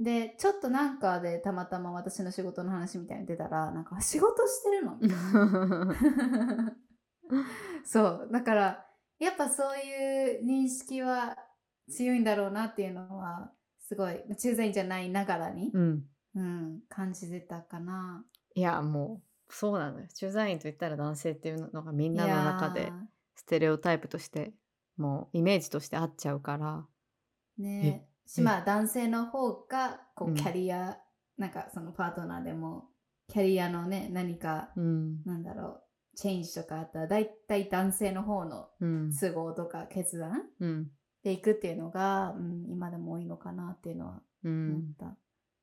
[0.00, 4.96] でちょっとなんかでたまたま私の仕事の話みたいに出たらなんか仕事してるの？
[5.00, 5.16] みたい
[6.56, 6.76] な
[7.84, 8.86] そうだから
[9.18, 11.36] やっぱそういう認識は
[11.90, 18.24] 強いんだろうなっていうのはすごい駐在員じゃないながらに、うん、うん、感じてたかな。
[18.54, 20.06] いやもうそうなのよ。
[20.14, 22.92] 駐在員といったら男性っていうのがみんなの中で
[23.34, 24.52] ステレオタイプとして
[24.96, 26.86] もうイメージとしてあっちゃうから。
[27.58, 30.34] ーねしえまあ男性の方がこううん。
[30.34, 30.98] キャリア、
[31.36, 32.90] なんかそのパートナーでも
[33.28, 35.22] キャリアのね何かうん。
[35.24, 35.82] なんだろう
[36.16, 39.10] チェンジとかあったら大体男性の方のうん。
[39.12, 40.90] 都合とか決断うん。
[41.22, 45.16] でいくっていうのが、うん、今でも多いのかなっていうのはう思っん、た。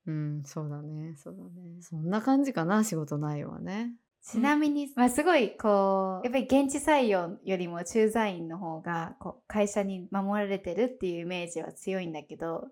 [0.05, 1.15] うん、そうだね。
[1.15, 1.81] そうだね。
[1.81, 3.93] そんな感じかな仕事内容はね。
[4.23, 12.67] ちなみに、まあ、すごいこうやっぱり現地採用よりも駐在員の方がこう会社に守られてるっていうイメージは強いんだけど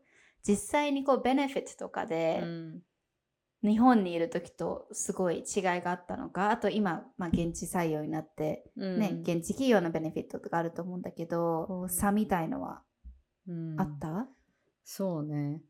[0.45, 2.79] 実際にこうベネフィットとかで、うん
[3.65, 11.89] 日本にいる時とすごい違いがあったのかあと今、まあ、現地採用になって、ね現地企業のベネフィットとかあると思うんだけど、こう。
[11.89, 12.81] 差みたいのは
[13.47, 13.79] うん。
[13.79, 14.27] あった、
[14.83, 15.61] そうね。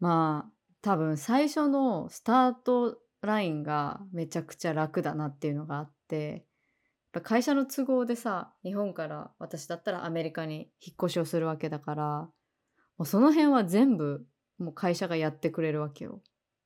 [0.00, 6.42] まあ多分最初のスタートラインがめちゃくちゃ楽だなっていうのがあってやっ
[7.12, 12.30] ぱ会社の都合でさ日本から私だったらアメリカに引っ越しをするわけだからも
[13.00, 14.24] うその辺は全部
[14.58, 16.20] もう会社がやってくれるわけよ。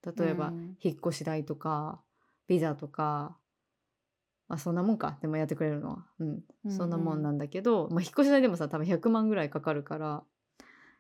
[0.05, 0.77] 例えば、うん。
[0.81, 2.01] 引っ越し代とか
[2.49, 3.37] ビザとか、
[4.49, 5.19] まあ、そんなもんか。
[5.23, 6.43] でもやってくれるのは、うん。
[6.71, 10.23] そんなもんなんだけど、まあ、引っ越し代でもさ多分100万ぐらいかかるから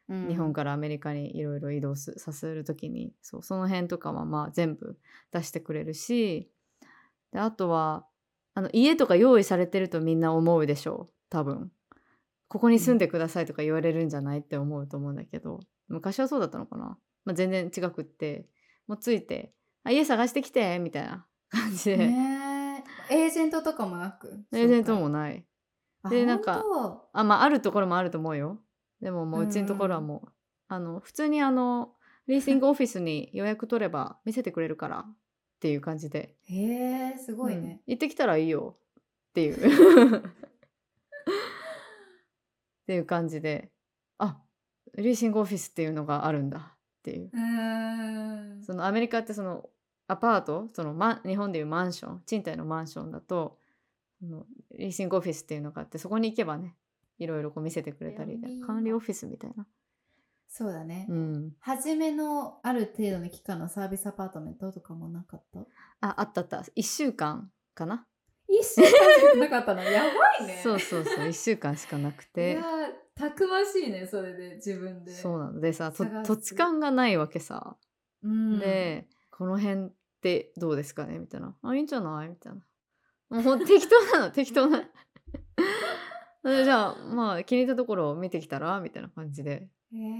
[0.08, 0.28] うん。
[0.28, 4.98] 日本からアメリカにいろいろ移動すさせる時にそうその辺とかはまあ全部
[5.32, 6.50] 出してくれるし
[7.32, 8.06] であとは
[8.54, 11.12] あの家とか用意されてるとみんな思うでしょう。
[11.30, 11.70] 多分。
[12.48, 12.98] ここに住ん。
[12.98, 18.44] でくださいとか言われるんじゃないって思うと思うんだけど昔はそうだったのかな、まあ、全然違くって
[18.86, 23.14] もうついて「あ家探してきて」みたいな感じで、ねえ。
[23.14, 25.44] エージェントとかもなくエージェントもない。
[26.02, 26.64] あでなんか
[27.12, 28.60] あまああるところもあると思うよ。
[29.00, 30.28] でももううちのところはもう、
[30.68, 31.94] あの普通にあの
[32.28, 35.14] リーシングオフィスに予約取れば見せてくれるからっ
[35.60, 36.36] ていう感じで。
[36.48, 37.62] へえすごいうん。
[37.64, 38.76] ね、行ってきたらいいよ。
[39.30, 40.18] っていう。
[40.18, 40.22] っ
[42.86, 43.72] ていう感じで。
[44.18, 44.40] あ
[44.96, 47.30] リーシングオフィスっていうのがあるんだっていう。
[48.64, 49.68] そのアメリカってその
[50.06, 53.58] アパートそのマン日本でいうマンション賃貸のマンションだと
[54.78, 56.76] リーシングオフィスっていうのがあってそこに行けばね
[57.18, 59.66] いろいろこう見せてくれたり管理オフィスみたいな、
[60.48, 61.06] そうだね。
[61.08, 65.60] うん、初めのある程度の期間のサービスアパートメントとかもなかった？
[66.00, 66.58] ああったあった。
[66.76, 68.06] 1週間かな。
[68.48, 68.94] 一週間し
[69.32, 69.82] かなかったの？
[69.82, 70.02] や
[70.38, 70.60] ばいね。
[70.62, 72.62] そうそうそう1週間しかなくいてや
[73.22, 75.12] たくましいねそれで自分で。
[75.12, 77.76] そうなのでさ土地勘がないわけさ、
[78.24, 81.18] うん、でこの辺ってどうですかね？
[81.18, 81.54] みたいな。
[81.62, 82.28] あいいんじゃない？
[82.28, 82.52] みたい
[83.30, 83.42] な。
[83.42, 84.80] もう適当なの 適当な。
[86.44, 88.80] でじゃあまあ気に入ったところを見てきたら？
[88.80, 89.68] みたいな感じで。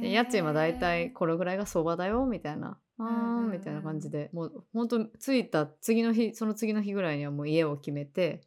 [0.01, 2.25] で家賃はだいたいこれぐらいが相場だよ？
[2.27, 2.79] みたいな。
[2.99, 4.31] あーみたいな感じで。
[4.33, 8.43] もうほんと着いた次の日その次の日ぐらいにはもう家を決めて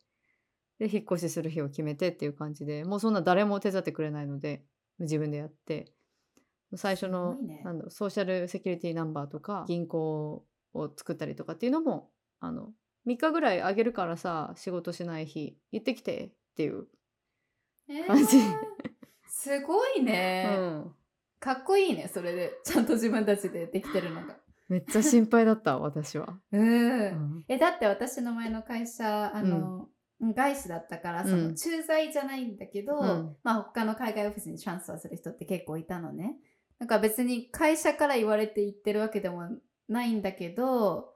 [0.79, 4.63] で引っ越しする日を決めてっていう感じでもうそんな誰も手伝ってくれないので
[4.99, 5.91] 自分でやって。
[6.77, 7.61] 最初のね。
[7.63, 12.09] なんだろうソーシャルセキュリティナンバーとか銀行を作ったりとかっていうのも
[12.39, 12.69] あの
[13.07, 16.87] 3日ぐらいあげるからさ仕事しない日行ってきてっていう、
[17.87, 18.39] えー感じ。
[19.27, 20.95] すごいうね、ん、
[21.39, 22.53] かっこいいねそれで。
[22.63, 24.37] ちゃんと自分たちでできてるのが。
[24.69, 26.39] めっちゃ心配だった私は。
[26.51, 26.61] うん。
[26.61, 27.45] うん。
[27.47, 29.89] えだって私の前の会社あの、
[30.33, 33.35] 外資だったからそのうん駐在じゃないんだけど、うん。
[33.43, 36.37] まあ他の海外オフィスにトランスファーする人って結構いたのね。
[36.79, 39.47] なんか別に会社から言われて言ってるわけでも
[39.87, 41.13] ないんだけど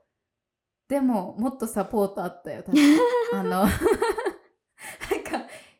[0.87, 2.81] でももっとサポートあったよ確か。
[3.39, 3.71] あの なんか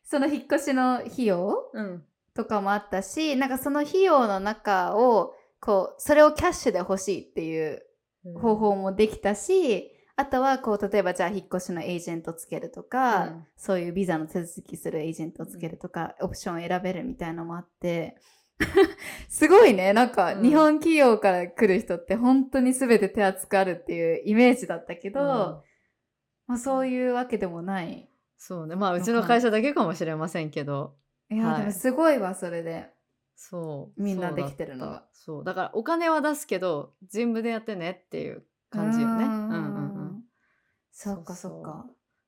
[0.03, 2.05] その引っ越しの費用うん。
[2.35, 7.83] とかもあったしなんかその費用の中をこうそれをキャッシュで欲しいっていう
[8.39, 13.45] 方法もできたし、あとはこう例えばじゃあ引っ越しのエージェントつけるとか、うん。
[13.55, 18.17] そういうビザの手続きするエージェントつけるとか、オプションを選べるみたいなのもあって
[19.29, 19.93] すごいね。
[19.93, 25.25] なんかうん日本企業から来る人って本当に全て手厚くあるっていうイメージだったけど、うん。
[26.47, 28.09] まあ、そういうわけでもない。
[28.35, 28.75] そうね。
[28.75, 30.95] まあうちの会社だけかもしれませんけど。
[31.29, 31.61] いや、はい。
[31.61, 32.89] でもすごいわそれで。
[33.37, 34.03] そう。
[34.03, 35.09] みんなできてるのがった。
[35.13, 35.43] そう。
[35.45, 39.23] だからお金は出すけど全部でやってねっていう感じよね。
[39.23, 39.63] ううんんうん。
[39.65, 39.68] うん
[41.01, 41.85] そっかそっか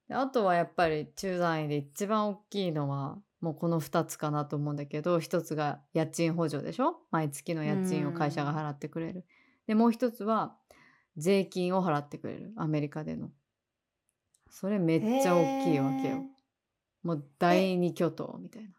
[0.07, 6.95] であとはやっぱり駐在員で一番大きいのはもうこの2つかなと思うんだけど一つが家賃補助でしょ？
[7.12, 9.25] 毎月の家賃を会社が払ってくれる。
[9.67, 10.55] でもう一つは
[11.17, 13.29] 税金を払ってくれるアメリカでの。
[14.49, 16.23] それめっちゃ大きいわけよ。
[17.03, 18.69] もう第二巨頭みたいな。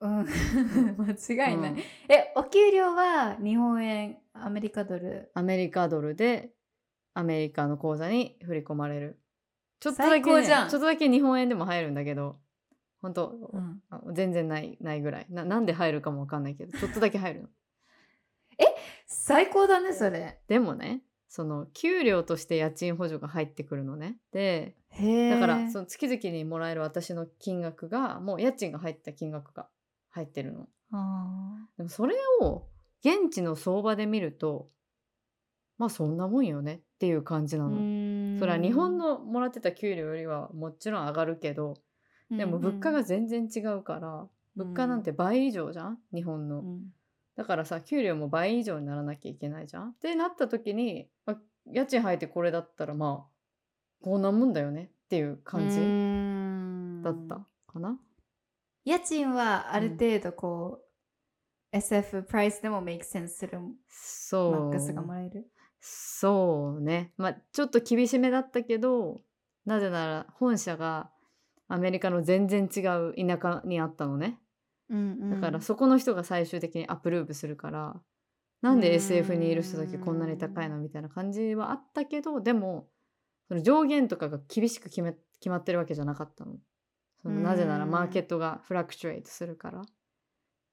[0.00, 0.26] うん
[0.98, 5.30] 間違いない、うんえお給料は日本円アメリカドル？
[5.34, 6.54] アメリカドルで
[7.14, 9.21] アメリカの口座に振り込まれる。
[9.82, 12.36] ちょっとだけ、ちょっとだけ日本円でも入るんだけど、
[13.00, 13.82] 本当、うん。
[13.90, 15.26] あ全然ないないぐらい。
[15.28, 15.44] な。
[15.44, 17.48] なんで入るかもわかんないけど、ちょっとだけ入るの。
[19.08, 20.38] 最高だねそれ。
[20.46, 24.18] でもね、その給料として家賃補助が入ってくるのね。
[24.30, 24.76] で、
[25.30, 29.68] だからその月々にもらえる私の金額が、もう家賃が入った金額が
[30.10, 30.68] 入ってるの。
[30.92, 32.68] あでもそれを
[33.00, 34.68] 現地の相場で見ると、
[35.82, 36.74] まあそんなもんよね。
[36.74, 38.36] っていう感じなーの。
[38.36, 38.38] ん。
[38.38, 41.74] それは日本のもらってた給料よりはもちろん上がるけど、
[42.30, 45.98] でも物価が全然違うから、物価なんて倍以上じゃん？
[46.14, 46.82] 日本の、うん。
[47.34, 49.88] だからさ給料も倍以上にならなきゃいけないじゃん？
[49.88, 54.90] ってなった時に、まあ家賃入ってこれだったらまあこんなもんだよね？
[55.06, 57.98] っていう感うじだったかな、
[58.84, 64.70] 家賃はある程度こう、SF プライスでもメイクセンスするマそう。
[64.70, 65.46] ックスがもらえる？
[65.84, 67.12] そうね。
[67.16, 69.20] まあちょっと厳しめだったけど
[69.66, 71.10] なぜなら本社が
[71.66, 74.38] アメリカの全然違う田舎にあったのね。
[74.88, 78.00] だからそこの人が最終的にアプローブするから、
[78.60, 82.88] なんで SF にいる人だけこんなに高いのみたいな感じはあったけどでも
[83.48, 86.58] その上限とかが厳しく決め決まってるわけじゃなかったの。
[87.22, 89.82] そのなぜならうんマーケットがフラクチュエイトするから。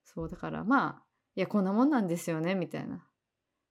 [0.04, 1.04] そうだからまあ
[1.36, 3.06] いやこんなもんなんですよねみたいな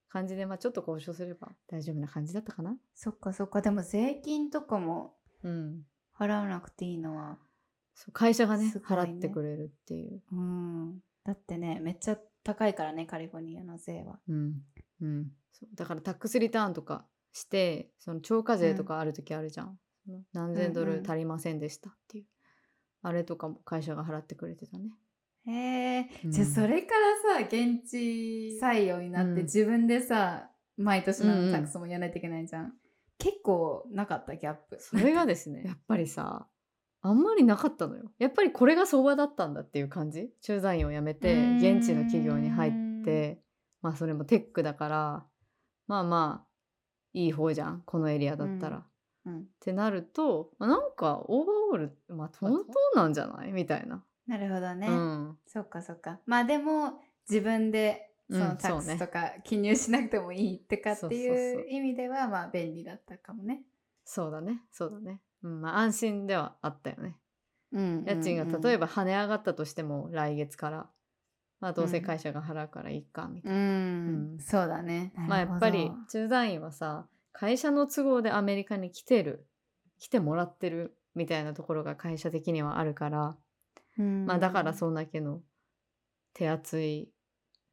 [0.08, 2.76] 感じで、まあ、ちょっと交渉すれば大丈夫な感じだったかな。
[2.94, 3.60] そっかそっか。
[3.60, 5.82] でも税金とかもうん。
[6.18, 7.38] 払わなくていいのは
[7.94, 9.02] そう会社がねすごいね。
[9.02, 10.22] 払ってくれるっていう。
[10.32, 10.98] うん。
[11.24, 14.18] だってねめっちゃ高いからねカリフォルニアの税は。
[14.28, 14.62] うん。
[15.00, 15.76] うん、そう。
[15.76, 21.02] だからタックスリターンとかしてその超過税とかある時あるじゃん、その何千ドうんうん。
[21.02, 22.24] ル足りませんでしたっていう、
[23.02, 24.86] あれとかも会社が払ってくれてたね。
[24.86, 24.88] へ
[25.50, 26.30] え、うん。
[26.30, 26.94] じゃあそれか
[27.32, 29.36] らさ現地採用になって、うん。
[29.42, 31.46] 自分でさ毎年うんうん。
[31.46, 32.74] のタックスもやらないといけないじゃん、
[33.18, 34.76] 結構なかったギャップ。
[34.80, 36.46] それがですね やっぱりさ
[37.00, 38.12] あんまりなかったのよ。
[38.18, 40.30] やっぱりこれが相場だったんだっていう感じ？
[40.40, 42.68] 駐在員を辞めて現地の企業に入
[43.00, 43.42] って
[43.82, 45.26] まあそれもテックだから
[45.86, 46.48] まあまあ
[47.14, 48.84] いい方じゃんこのエリアだったら。
[49.24, 49.40] うん。
[49.40, 53.52] ってなるとまあなんかオーバーオール、まあ、本当なんじゃない？
[53.52, 54.04] みたいな。
[54.28, 56.20] なるほどね、うん、そっかそっか。
[56.26, 63.62] まあでも自分でそのうんタックスとか記入しなくてもいいってかっていう意味ではまあ便利だったかもね。
[64.04, 64.60] そうだね。
[64.70, 65.20] そうだね。
[65.42, 67.16] うんまあ、安心ではあったよね。
[67.72, 70.86] うん家賃が例えばば跳ね上がったとしても来月から、
[71.60, 73.58] まあ、どうせ会社が払うからいいかみたいな。
[73.58, 74.38] うん、うん。
[74.40, 75.12] そうだね。
[75.16, 79.46] まあやっぱり駐在員はさ会社の都合でアメリカに来てる
[79.98, 83.36] 来てもらってるみたいなところが会社的にはあるから、
[83.98, 85.42] うんまあだからそんだけの
[86.32, 87.12] 手厚い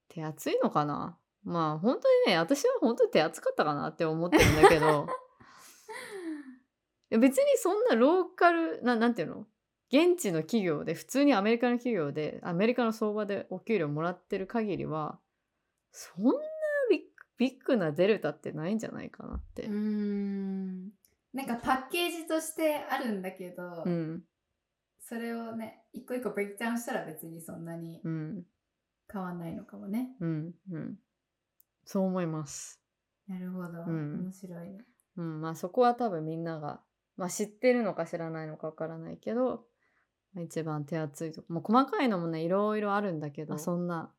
[0.10, 1.18] 手厚いのかな？
[1.44, 5.08] まあ本当にね私は本当に手厚かったかなって思ってるんだけど。
[7.12, 9.48] 別にそんなローカルななんていうの？
[9.90, 15.20] 現地の企業で普通にアメリカの企業でアメリカの相場でお給料もらってる限りは
[15.92, 16.32] そんな
[16.90, 17.06] ビッグ
[17.38, 19.64] ビッグなデルタってないんじゃないかなって。
[19.64, 19.72] うー。
[19.72, 20.90] ん。
[21.34, 24.24] なんかパッケージとしてあるんだけど、うん
[25.08, 28.44] それをね一個一個ブレイクダウンしたら別にそんなにうん
[29.12, 30.16] 変わんないのかもね。
[30.20, 30.96] うんうん
[31.86, 32.82] そう思います。
[33.28, 34.80] なるほど、うん面白いね。
[35.18, 36.82] うん、まあそこは多分みんなが、
[37.18, 39.66] まあ、知ってるのか知らないのかわからないけど、
[40.34, 44.12] まあ一番手厚いとこ、もう細かいのもねいろいろあるんだけど、そんな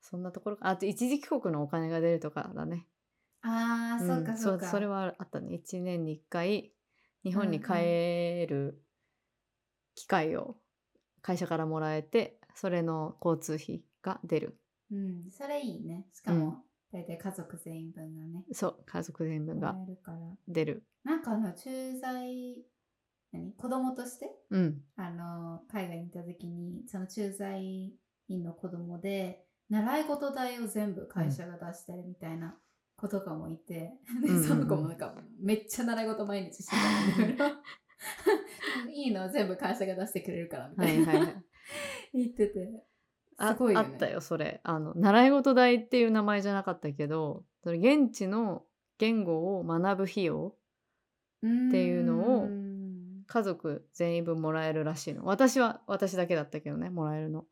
[0.00, 2.88] そんなところかあと一時帰国のお金が出るとかだね。
[3.42, 4.66] ああ、うんそうかそうか。
[4.66, 6.72] それはあったね1年に1回
[7.22, 8.82] 日本に帰る
[9.96, 10.56] 機会を
[11.22, 14.60] 会社からもらえてそれの交通費が出る。
[14.92, 16.06] うん、それいいね。
[16.12, 20.18] しかも、大体家族全員分がね、そう家族全員分もがらえるから。
[20.46, 20.84] 出る。
[21.02, 22.64] なんかあの、駐在、
[23.32, 23.52] 何？
[23.52, 24.30] 子供として？
[24.50, 24.82] うん。
[24.96, 27.92] あの、海外に行った時に、その駐在
[28.28, 32.56] 員の子供で、習い事代を全部会社が出してるみたいな
[32.96, 33.92] 子とかもいて、
[34.24, 34.42] うん。
[34.46, 37.44] その子もなんか、めっちゃ習い事毎日してたんだけど、
[38.90, 39.28] いいの？
[39.30, 41.44] 全部会社が出してくれるからみたいな、はいはいはい。
[42.14, 42.84] 言ってて、
[43.38, 43.88] あすごいよね。
[43.92, 44.60] あったよそれ。
[44.64, 48.64] あの習い事代っていう名前じゃなかったけどそれ現地の
[48.98, 50.56] 言語を学ぶ費用
[51.38, 52.48] っていうのを
[53.26, 55.24] 家族全員分もらえるらしいの。
[55.24, 57.46] 私は私だけだったけどねもらえるの。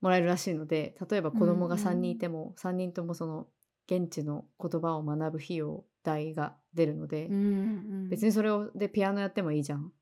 [0.00, 3.46] もらえるらしいので例えば子供が3人いても、3人ともその
[3.86, 7.38] 現地の言葉を学ぶ費用代が出るので、うんう
[8.06, 8.08] ん。
[8.08, 9.92] 別にそれをでピアノやってもいいじゃん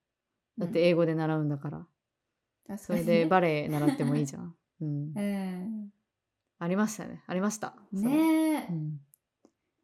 [0.59, 0.87] だってうん。
[0.87, 1.87] 英語で習うんだから、
[2.67, 3.07] 確そかに。
[3.07, 5.93] ねれでバレエ習ってもいいじゃん、 うん、うん。
[6.59, 7.23] ありましたね。
[7.27, 7.75] ありました。
[7.93, 9.01] ねえ、うん。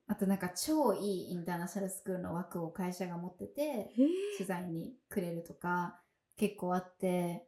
[0.07, 3.91] あとなんか超いいインターナショナルスクールの枠を会社が持ってて
[4.37, 5.99] 取材にくれるとか
[6.37, 7.47] 結構あって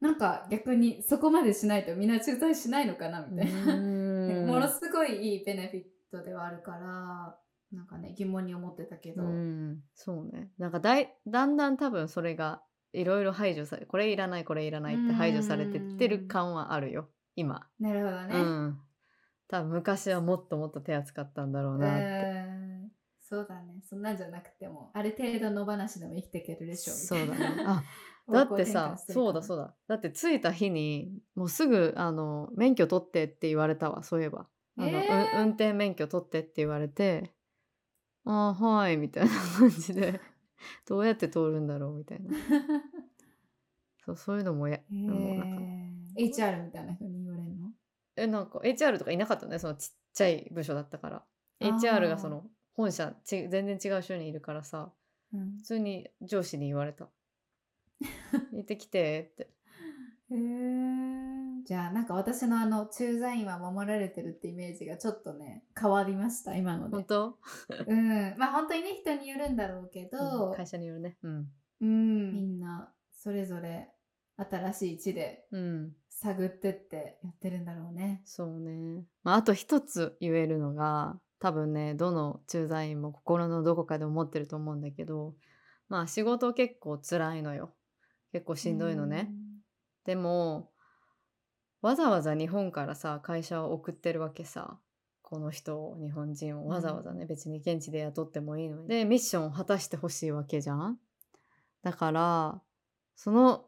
[0.00, 3.76] なんか逆にそこまでしないとみんな駐在しないのかなみたいな、
[4.46, 7.38] ものすごいいいベネフィットではあるから
[7.72, 10.50] なんかね疑問に思ってたけど、うんそうね。
[10.58, 12.62] なんかだいだんだん多分それが
[12.92, 17.08] いろいろ排除されこれいらないこれいらないって排除されてってる感はあるよ。
[17.36, 18.80] 今、なるほどね、うん。
[19.48, 22.92] 多分昔はもっともっと手厚かったんだろうなって、うん。
[23.20, 23.80] そうだね。
[23.88, 27.62] そんなんじゃなくてもある程度野放しでも生きていけるでしょそうだね。
[27.64, 27.84] あ
[28.28, 29.64] だってさそうだそうだ。
[29.64, 34.48] だだって着いた日にもうすぐあの免許取ってって言われたわそういえば。
[34.76, 35.38] あの、えー。
[35.38, 37.32] うん運転免許取ってって言われて
[38.24, 40.20] あーはいみたいな感じで。
[40.86, 42.30] どうやって通るんだろうみたいな。
[44.04, 45.56] そうそういうのもや、 えもうなんか。
[45.56, 45.80] ー
[46.16, 47.72] HR みたいな人に言われるの？
[48.16, 51.24] えなんか HR とかいなかったねそのちっちゃい部署だったから。
[51.60, 51.76] あー。
[51.78, 54.92] HR がその本社ち全然違う州にいるからさ
[55.32, 55.56] うん。
[55.58, 57.08] 普通に上司に言われた。
[58.52, 59.50] 行ってきてって。
[60.30, 66.96] へえじゃあなんか私のあの駐在員は守られてるってイメージがちょっとね変わりました今ので。
[66.96, 67.38] 本当？
[67.86, 68.34] うん。
[68.38, 71.16] まあ本当にね人によるんだろうけど、会社によるね。
[71.22, 71.48] うん。
[71.80, 73.88] うん、みんなそれぞれ
[74.36, 75.92] 新しい地でうん。
[76.08, 78.20] 探ってってやってるんだろうね。
[78.24, 85.34] そうね、まあ、あと一つ言えるのが多分ねどの駐在員も心のどこかで思ってると思うんだけど
[85.88, 87.74] まあ仕事結構辛いのよ。
[88.32, 89.30] 結構しんどいのね、
[90.04, 90.69] でも
[91.82, 94.78] わざわざ日本からさ会社を送ってるわけさ。
[95.22, 98.88] この人を日本人をわざわざね、別に現地で雇ってもいいのに。
[98.88, 100.98] でミッションを果たしてほしいわけじゃん。
[101.82, 102.60] だから
[103.14, 103.64] その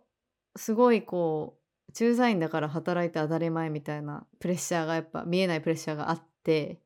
[0.56, 1.56] すごいこ
[1.88, 6.80] う駐在員だから働いて当たり前みたいなプレッシャーがやっぱ見えないプレッシャーがあって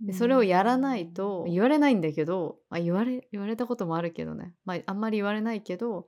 [0.00, 6.06] でそれをやらないと言われないんだけど、まあ、言われ言われたこともあるけどね、まあ、あんまり言われないけど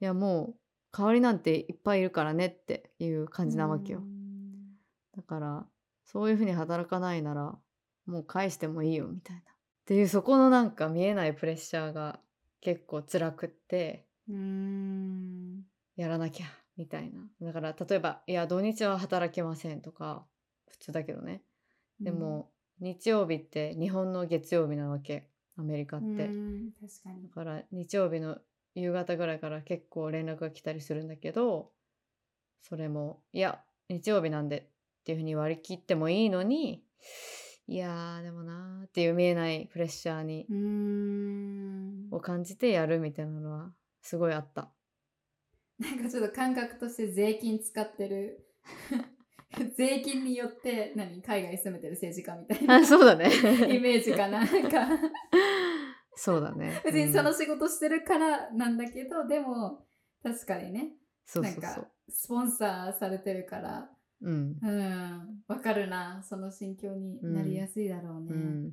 [0.00, 0.54] いやもう
[0.96, 4.02] 代わりなんていっぱいいるからねっていう感じなわけよ。
[5.16, 5.66] だから
[6.04, 7.58] そういうふうに働かないなら
[8.06, 9.42] もう返してもいいよみたいな。
[9.42, 9.44] っ
[9.86, 12.20] ていうそこのなんか見えないプレッシャーが
[12.60, 15.62] 結構辛くってうん
[15.96, 17.20] やらなきゃみたいな。
[17.42, 20.24] だから例えばいや土日は働けませんとか
[20.68, 21.42] 普通だけどね。
[22.00, 26.06] でも、日曜日って日本の月曜日なわけアメリカって。
[26.06, 28.38] うん確かにだから日曜日の
[28.74, 31.70] 夕方ぐらいから結構連絡が来たりするんだけど
[32.62, 34.62] それもいや日曜日なんでっ
[35.04, 36.82] ていうふうに割り切ってもいいのに
[37.66, 43.72] いやーでもなーっていう見えないプレッシャーにうんを感じてやるみたいなのは
[44.02, 44.70] すごいあった。
[45.78, 48.46] なんかちょっと感覚として税金使ってる
[49.76, 53.26] 税金によって何海外に住めてる政治家みたいなあそうだね。
[53.74, 54.88] イメージかななんか
[56.16, 56.80] そうだね。
[56.84, 59.86] 別にそのうん仕事してるからなんだけど、でも
[60.22, 60.96] 確かにね。
[61.26, 62.12] そうそうそなんかう。
[62.12, 63.90] スポンサーされてるから。
[64.22, 64.58] うん。
[64.62, 65.42] うん。
[65.48, 66.22] わかるな。
[66.22, 68.72] その心境になりやすいだろうね、うん、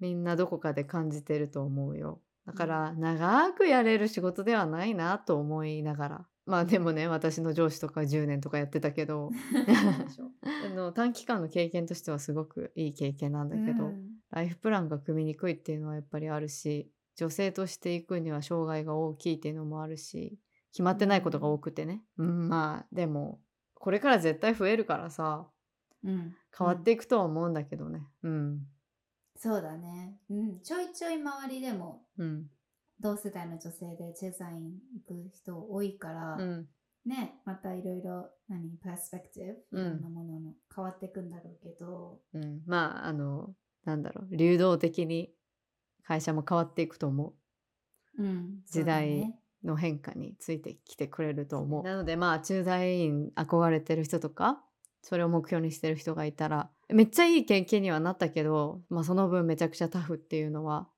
[0.00, 2.20] みんなどこかで感じてると思うよ。
[2.46, 6.26] だから長くやれる仕事ではないなと思いながら。
[6.46, 9.30] まあでもね私の上司とか10年とかやってたけど。
[10.64, 20.38] あの短期間の経験としてはすごくいい経験なんだけど、うんライフプランが組みにくいっていうのはやっぱりあるし女性としていくには障害が大きいっていうのもあるし
[20.72, 23.40] 決まってないことが多くてね、うん、まあでも
[23.74, 25.46] これから絶対増えるからさ
[26.04, 28.02] うん変わっていくとは思うんだけどね。
[28.22, 28.60] うん。
[29.36, 32.46] そうだね、うん、ちょいちょい周りでもうん。
[33.00, 34.72] 同世代の女性でデザイン
[35.06, 36.68] 行く人多いから、うん。
[37.06, 40.02] ねまたいろいろ何パースペクティブうんいろん。
[40.02, 43.54] なものの変わっていくんだろうけど、うん、まああの
[43.88, 45.30] なんだろう流動的に
[46.04, 47.34] 会社も変わっていくと思
[48.18, 48.22] う。
[48.22, 49.34] ん、時代
[49.64, 51.84] の変化についてきてくれると思う。
[51.84, 54.62] なのでまあ駐在員憧れてる人とか
[55.00, 60.88] それを目標にしてる人がいたらめっちゃいい経験にはなったけど、まあ、その分めちゃくちゃタフっていうのは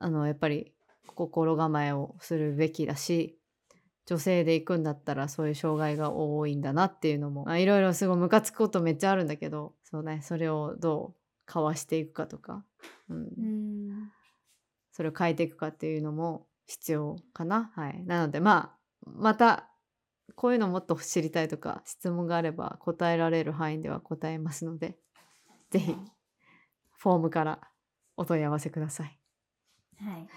[0.00, 0.72] あのやっぱり
[1.14, 3.38] 心構えをするべきだし
[4.06, 12.64] 女性で行くんだったらそういう障害が多いんだなっていうのもまあいろいろすごいムカつくことめっちゃあるんだけどそうねそれをどうかわしていくかとか、
[13.08, 14.12] うんうん
[14.92, 17.70] それを変えていくかっていうのも必要かな。
[17.74, 18.72] はい、なのでま
[19.04, 19.68] あまた
[20.34, 24.96] こういうのもっと知りたいとか質問があれば答えられる範囲では答えますので
[25.70, 25.94] ぜひ
[26.98, 27.60] フォームから
[28.16, 29.18] お問い合わせください。
[29.98, 30.28] はい。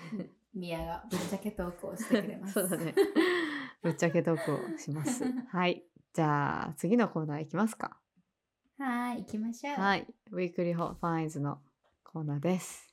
[0.53, 2.53] ミヤがぶっちゃけトークをしてくれます。
[2.59, 2.93] そうだね。
[3.81, 5.23] ぶっちゃけトークをします。
[5.49, 5.85] はい。
[6.13, 7.97] じゃあ次のコーナーいきますか。
[8.81, 9.75] はい、行きましょう。
[9.75, 10.07] はい。
[10.31, 11.59] Weekly Hot Finds の
[12.05, 12.87] コーナーです。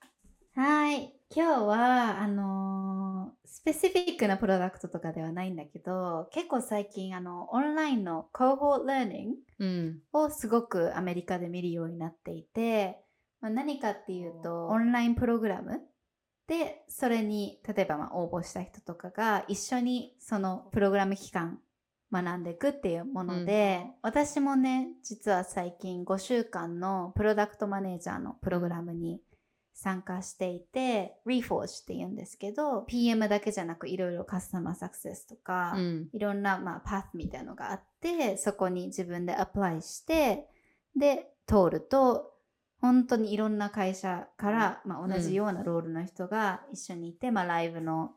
[0.56, 1.14] はい。
[1.32, 10.02] 今日は、あのースペシフィックなプロダクトとかではないんだけど、結構最近、あの、オンラインの Cohort Learning うん。
[10.12, 13.00] をすごくアメリカで見るようになっていて、
[13.40, 15.82] まあ、何かっていうと、オンラインプログラム
[16.48, 21.60] で、それに、例えばまあ応募した人とかが一緒にそのプログラム期間
[22.12, 29.20] 学んでいくっていうもので、私もね、実は最近5週間のプロダクトマネージャーのプログラムに
[29.74, 36.08] 参加していて、Reforge って言うんですけど、PM だけじゃなくいろいろカスタマーサクセスとか、うん。
[36.12, 40.48] いろんな、まあ、パスみたいなのがあって、そこに自分でアプライして、
[40.96, 42.32] で、通ると、
[42.80, 48.12] 本当にいろんな会社から、まあ、同じようなロールの人が一緒にいて、まあ、ライブの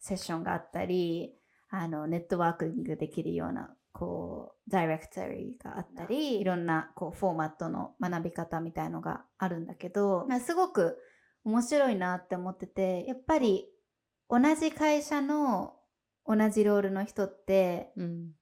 [0.00, 1.36] セッションがあったり、
[1.82, 10.98] あの、ネットワークができるような、こう、ダイレクトリーがあったり、いろんな、こう、フォーマットの学び方みたいのがあるんだけど、まあ、すごく
[11.44, 13.68] 面白いなって思ってて、やっぱり、
[14.28, 15.76] 同じ会社の
[16.26, 18.32] 同じロールの人って、うん。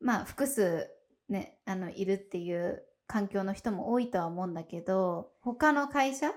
[0.00, 0.88] まあ複数
[1.28, 6.32] ね、あの、いるっていう環境の人も多いとは思うんだけど、他の会社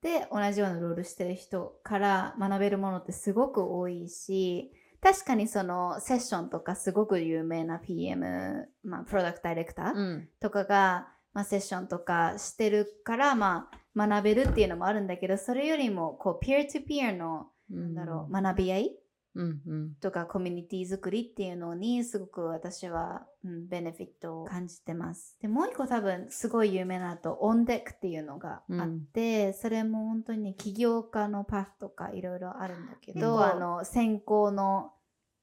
[0.00, 10.28] で同じようなロールしてる人から学べるものってすごく多いし、確かにそのセッションとかすごく有名な PM、まあプロダクトダイレクターうん。
[10.40, 18.96] とかが、まあ、セッションとかしてるから、まあ学べるっていうのもあるんだけど、それよりもこう、ピアートゥピアの、なんだろう、学び合い
[19.38, 19.60] うん。
[19.66, 19.94] うん。
[20.00, 25.36] とかコミュニティ作りっていうのにすごく私は、うん、ベネフィットを感じてます。
[25.40, 34.92] で、もう一個多分すごい有名なのと、オンデックっていうのがあって、それも本当にね、起業家のパスとかいろいろあるんだけど、うんあの、選考の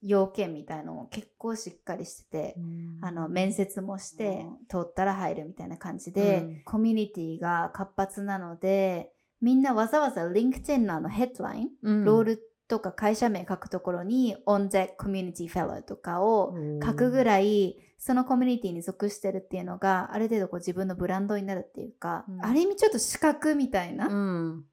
[0.02, 2.56] 要件みたいのも結構しっかりしてて、
[3.02, 22.46] あの面接もして通ったら入るみたいな感じで、うんコミュニティが活発なのでみんなわざわざ LinkedIn のあのヘッドライン、うんロールとか会社名書くところに On the Community Fellow とかを書くぐらいそのコミュニティに属してるっていうのがある程度こう自分のブランドになるっていうか、うん。
[22.46, 24.64] ある意味ちょっと資格みたいな、うん。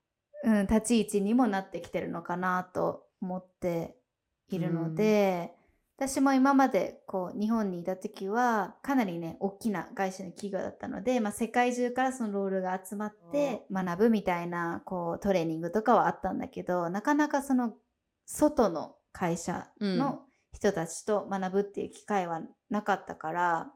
[0.44, 3.96] うん、立ち位置にもなってきてるのかなと思って
[4.48, 5.54] いるので、
[5.96, 17.74] 私も今までこう日本にいた時はかなりね大きな外資の企業だったので、まあ、世界中からそのロールが集まって学ぶみたいなこうトレーニングとかはあったんだけどなかなかその
[18.32, 20.22] 外の会社の
[20.54, 23.70] 人たちと学ぶっていう機会はなかったから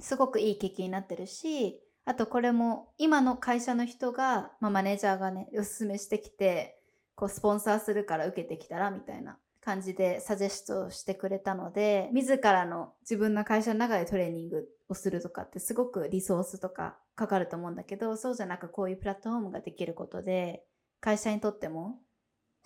[0.00, 6.78] すごくいい経験になってるしあとこれも今の会社の人が、まあ、マネージャーがねおすすめしてきて
[7.14, 20.62] こうスポンサーするから受けてきたらみたいな感じでサジェストをしてくれたので自らの自分の会社の中でトレーニングをするとかってすごくリソースとかかかると思うんだけどそうじゃなくこういうプラットフォームができることで
[21.00, 21.98] 会社にとっても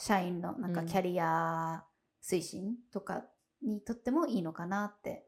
[0.01, 0.87] 社員のなんかうん。
[0.87, 1.85] キャリア
[2.23, 3.25] 推進とか
[3.63, 5.27] にとってもいいのかなって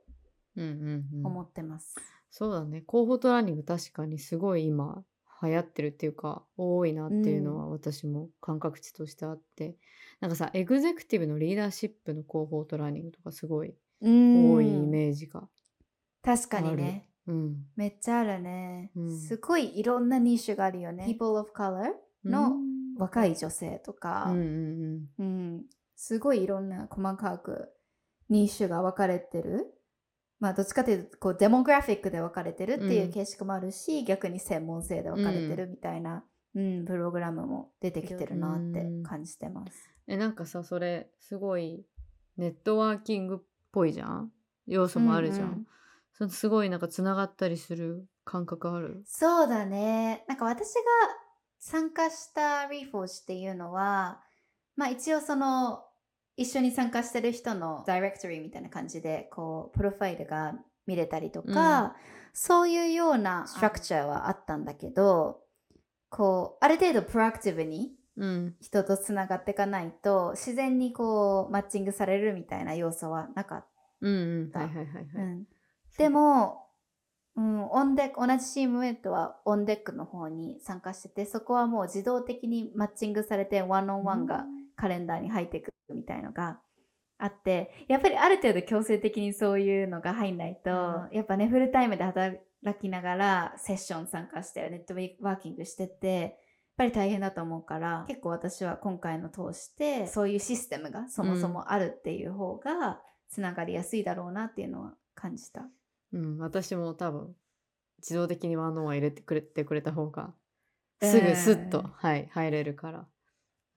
[0.57, 1.27] うんうんうん。
[1.27, 1.95] 思ってます。
[2.31, 2.83] そうだね。
[2.89, 5.05] cohort learning 確かにすごい今
[5.43, 9.77] 流行ってるっていうか多いなっていうのは私も感覚値としてあって、
[10.21, 15.49] なんかさエグゼクティブのリーダーシップの cohort learning とかすごい多いイメージが
[16.23, 17.09] 確かにね。
[17.27, 17.57] うん。
[17.77, 19.21] めっちゃあるね、うん。
[19.21, 21.05] すごいいろんな niche があるよね。
[21.07, 21.93] People of Color
[22.25, 22.57] の
[22.99, 25.65] 若い女性とか、うんうんうん。
[25.97, 27.69] すごいいろんな細かく
[28.29, 29.67] ニッシュが分かれてる。
[30.41, 33.13] まあどっちかというとこうデモグラフィックで分かれてるっていううん。
[33.13, 36.25] 形式もあるし、逆に専門性で分かれてるみたいな、
[36.55, 39.89] うんプログラムも出てきてるなって感じてます。
[40.07, 41.87] えなんかさそれすごい
[42.37, 43.39] ネットワーキングっ
[43.73, 44.31] ぽいじゃん？
[44.67, 45.67] 要素もあるじゃん、うんうん。
[46.13, 49.03] そのすごいなんかつながったりする感覚ある？
[49.07, 50.25] そうだね。
[50.29, 50.81] なんか私が
[51.65, 54.21] 参加したリフォージっていうのは、
[54.75, 55.85] まあ一応その
[56.37, 60.55] 一緒に参加してる人のダイレクトリーみたいな感じで、こう、プロファイルが
[60.87, 61.95] 見れたりとか、
[62.33, 65.41] そういうようなストラクチャーはあったんだけど、
[66.09, 68.57] こう、ある程度プロアクティブにうん。
[68.61, 73.67] 人とつながっていかないと、自然にこう、マッチングされるみたいな要素はなかっ
[74.01, 74.51] うんうん。
[74.53, 74.87] はいはいはい
[75.95, 75.99] た。
[75.99, 76.62] でも、
[77.35, 84.45] うん、 On Deck、同じチームメイトは On Deck の方に参加してて、そこはもう自動的にマッチングされて、 one on one が
[84.77, 86.61] カレンダーに入っていくみたいのが
[87.19, 92.39] あって、やっぱりある程度強制的にそういうのが入んないと、うやっぱね、フルタイムで働
[92.81, 96.33] きながらセッション参加して、ネットワーキングしてって、やっ
[96.77, 105.63] ぱり大変だと思うから、結構私は今回の通して、そういうシステムがそもそもあるっていう方が、つながりやすいだろうなっていうのは感じた。
[105.63, 105.71] うん、
[106.39, 107.35] 私も多分
[107.99, 110.35] 自動的にワンオンワン入れてくれてくれた方が
[111.01, 113.07] すぐスッと、うんはい、入れるから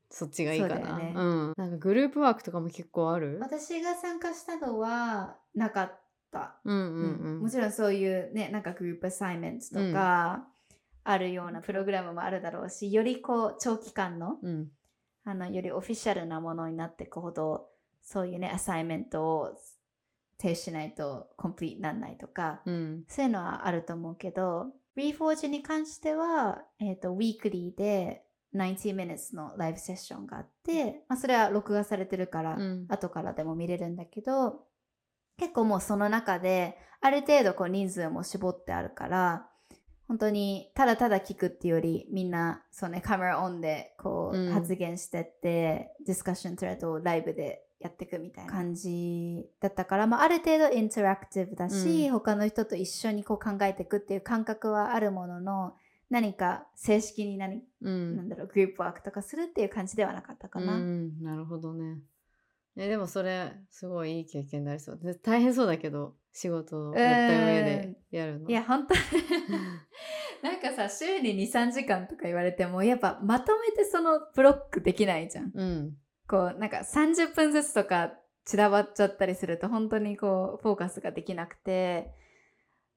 [0.09, 0.75] そっちがいいかな。
[0.75, 1.13] そうね。
[1.13, 3.39] ん、なんかグループワークとかも結構ある？
[3.41, 5.99] 私が参加したのはなかっ
[6.31, 6.57] た。
[6.63, 7.39] うんうんうん。
[7.41, 10.47] もちろんそういうね、なんかグループアサイメントとか、
[11.03, 14.67] あるようなプログラムもあるだろうし、よりこう長期間の、うん。
[15.25, 17.67] あの、よりオフィシャルなものになっていくほど、
[18.01, 19.57] そういうね、 assignment を
[20.37, 23.03] 提出しないとコンプリートにならないとか、うん。
[23.07, 24.67] そういうのはあると思うけど、
[24.97, 28.23] Reforge に関しては、えっ、と、ウィークリーで
[28.55, 32.85] 90 minutes のライブセッションがあって、まあ、それは録画されてるから、うん。
[32.89, 34.65] 後からでも見れるんだけど、
[35.37, 39.49] 結構もうその中で、ある程度こう人数も絞ってあるから、
[40.07, 44.49] 本当にただただ聞くっていうより、みんな、そうね、カメラオンでこうん。
[44.49, 48.51] う発言してって、ディスカッショントレードをライブでやっていくみたいな。
[48.51, 52.11] 感じだったから、まあ、ある程度インタラクティブだし、うん。
[52.11, 55.75] 他の人と一緒にこう考えていくっていう感覚はあるものの、
[56.09, 58.15] 何か正式に何、うん。
[58.17, 60.75] なんだろう、グループワークとかするっていう感じではなかったかな。
[60.75, 61.99] うんなるほどね。
[62.77, 64.99] えでもそれすごいいい経験になりそう。
[65.01, 68.49] で大変そうだけど仕事をやった上でやるの。
[68.49, 68.95] いや、本当
[70.43, 75.51] なんかさ、週に2、3時間とか言われても、やっぱまとめてそのブロックできないじゃん。
[75.53, 75.97] うん
[76.27, 78.13] こう、なんか30分ずつとか
[78.45, 82.13] 散らばっちゃったりすると、本当にこう、フォーカスができなくて、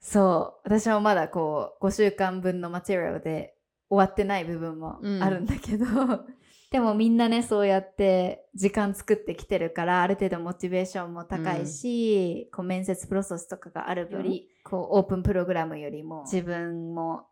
[0.01, 3.55] そう、私もまだこう、5週間分のマテリアルで
[3.89, 5.87] 終わってない部分もあるんだけど、
[6.71, 17.27] でもみんなね、そうやって時間作ってきてるから、ある程度モチベーションも高いし、こう面接プロセスとかがある分、よりこうオープンプログラムよりも自分も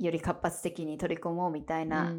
[0.00, 2.12] より活発的に取り込もうみたいな、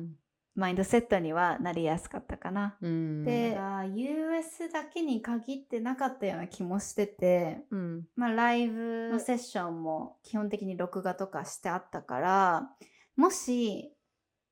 [0.58, 2.78] マインドセットにはなりやすかったかな。
[2.82, 3.24] うん。
[3.24, 3.58] で、
[3.94, 8.08] US だけに限ってなかったような気もしてて、うん。
[8.16, 12.70] まあ、ライブのセッションも基本的に録画とかしてあったから、
[13.16, 13.94] もし、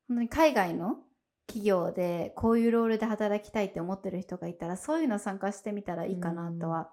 [0.08, 1.06] 本当に海外の企
[1.48, 6.90] 企業でこういうロールで働きたいって思ってる人がいたらそういうの参加してみたらいいかなとは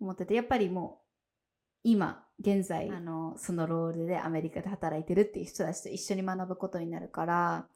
[0.00, 1.06] 思っててやっぱりもう
[1.82, 7.66] 今現在あのそのロールでアメリカで働いてるっていう人たちと一緒に学ぶことになるから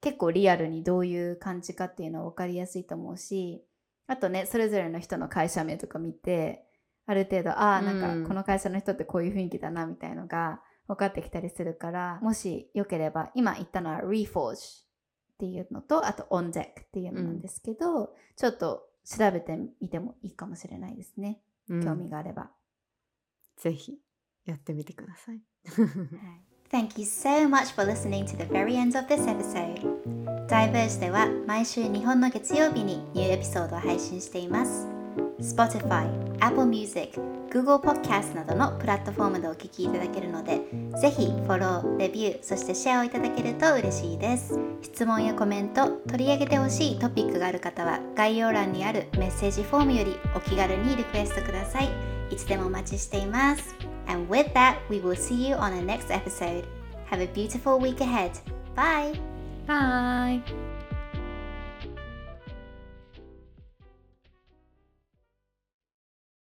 [0.00, 3.64] 結構リアルにどういう感じかっていうのは分かりやすいと思うし
[4.06, 6.64] あとねそれぞれの人の会社名とか見て
[7.06, 14.56] ある程度ああなんかこの会社の人ってこういう雰囲気だなみたいのが分かってきたりするからもしよければ今言ったのは Reforge っ
[15.38, 22.50] ていうのとあと On Deck っていうのなんですけど、うん、ちょっと調べてみてもいいかもしれないですね、興味があれば。
[23.56, 23.98] ぜひ
[24.44, 25.40] やってみてください。
[26.70, 29.80] Thank you so much for listening to the very end of this episode.
[30.46, 34.86] Diverge では毎週日本の月曜日にニューエピソードを配信しています。
[35.40, 36.06] Spotify、
[36.38, 40.60] Apple Music、Google Podcast などのプラットフォームでお聞きいただけるので、
[41.00, 44.56] ぜひフォロー、レビュー、そしてシェアをいただけると嬉しいです。
[44.82, 52.09] 質問やコメント、取り上げてほしいトピックがある方は、概要欄にあるメッセージフォームよりお気軽にリクエストください。
[52.31, 53.75] いつでもお待ちしています。
[54.07, 56.65] And with that, we will see you on the next episode.
[57.09, 58.31] Have a beautiful week ahead.
[58.75, 59.19] Bye!
[59.67, 60.68] Bye!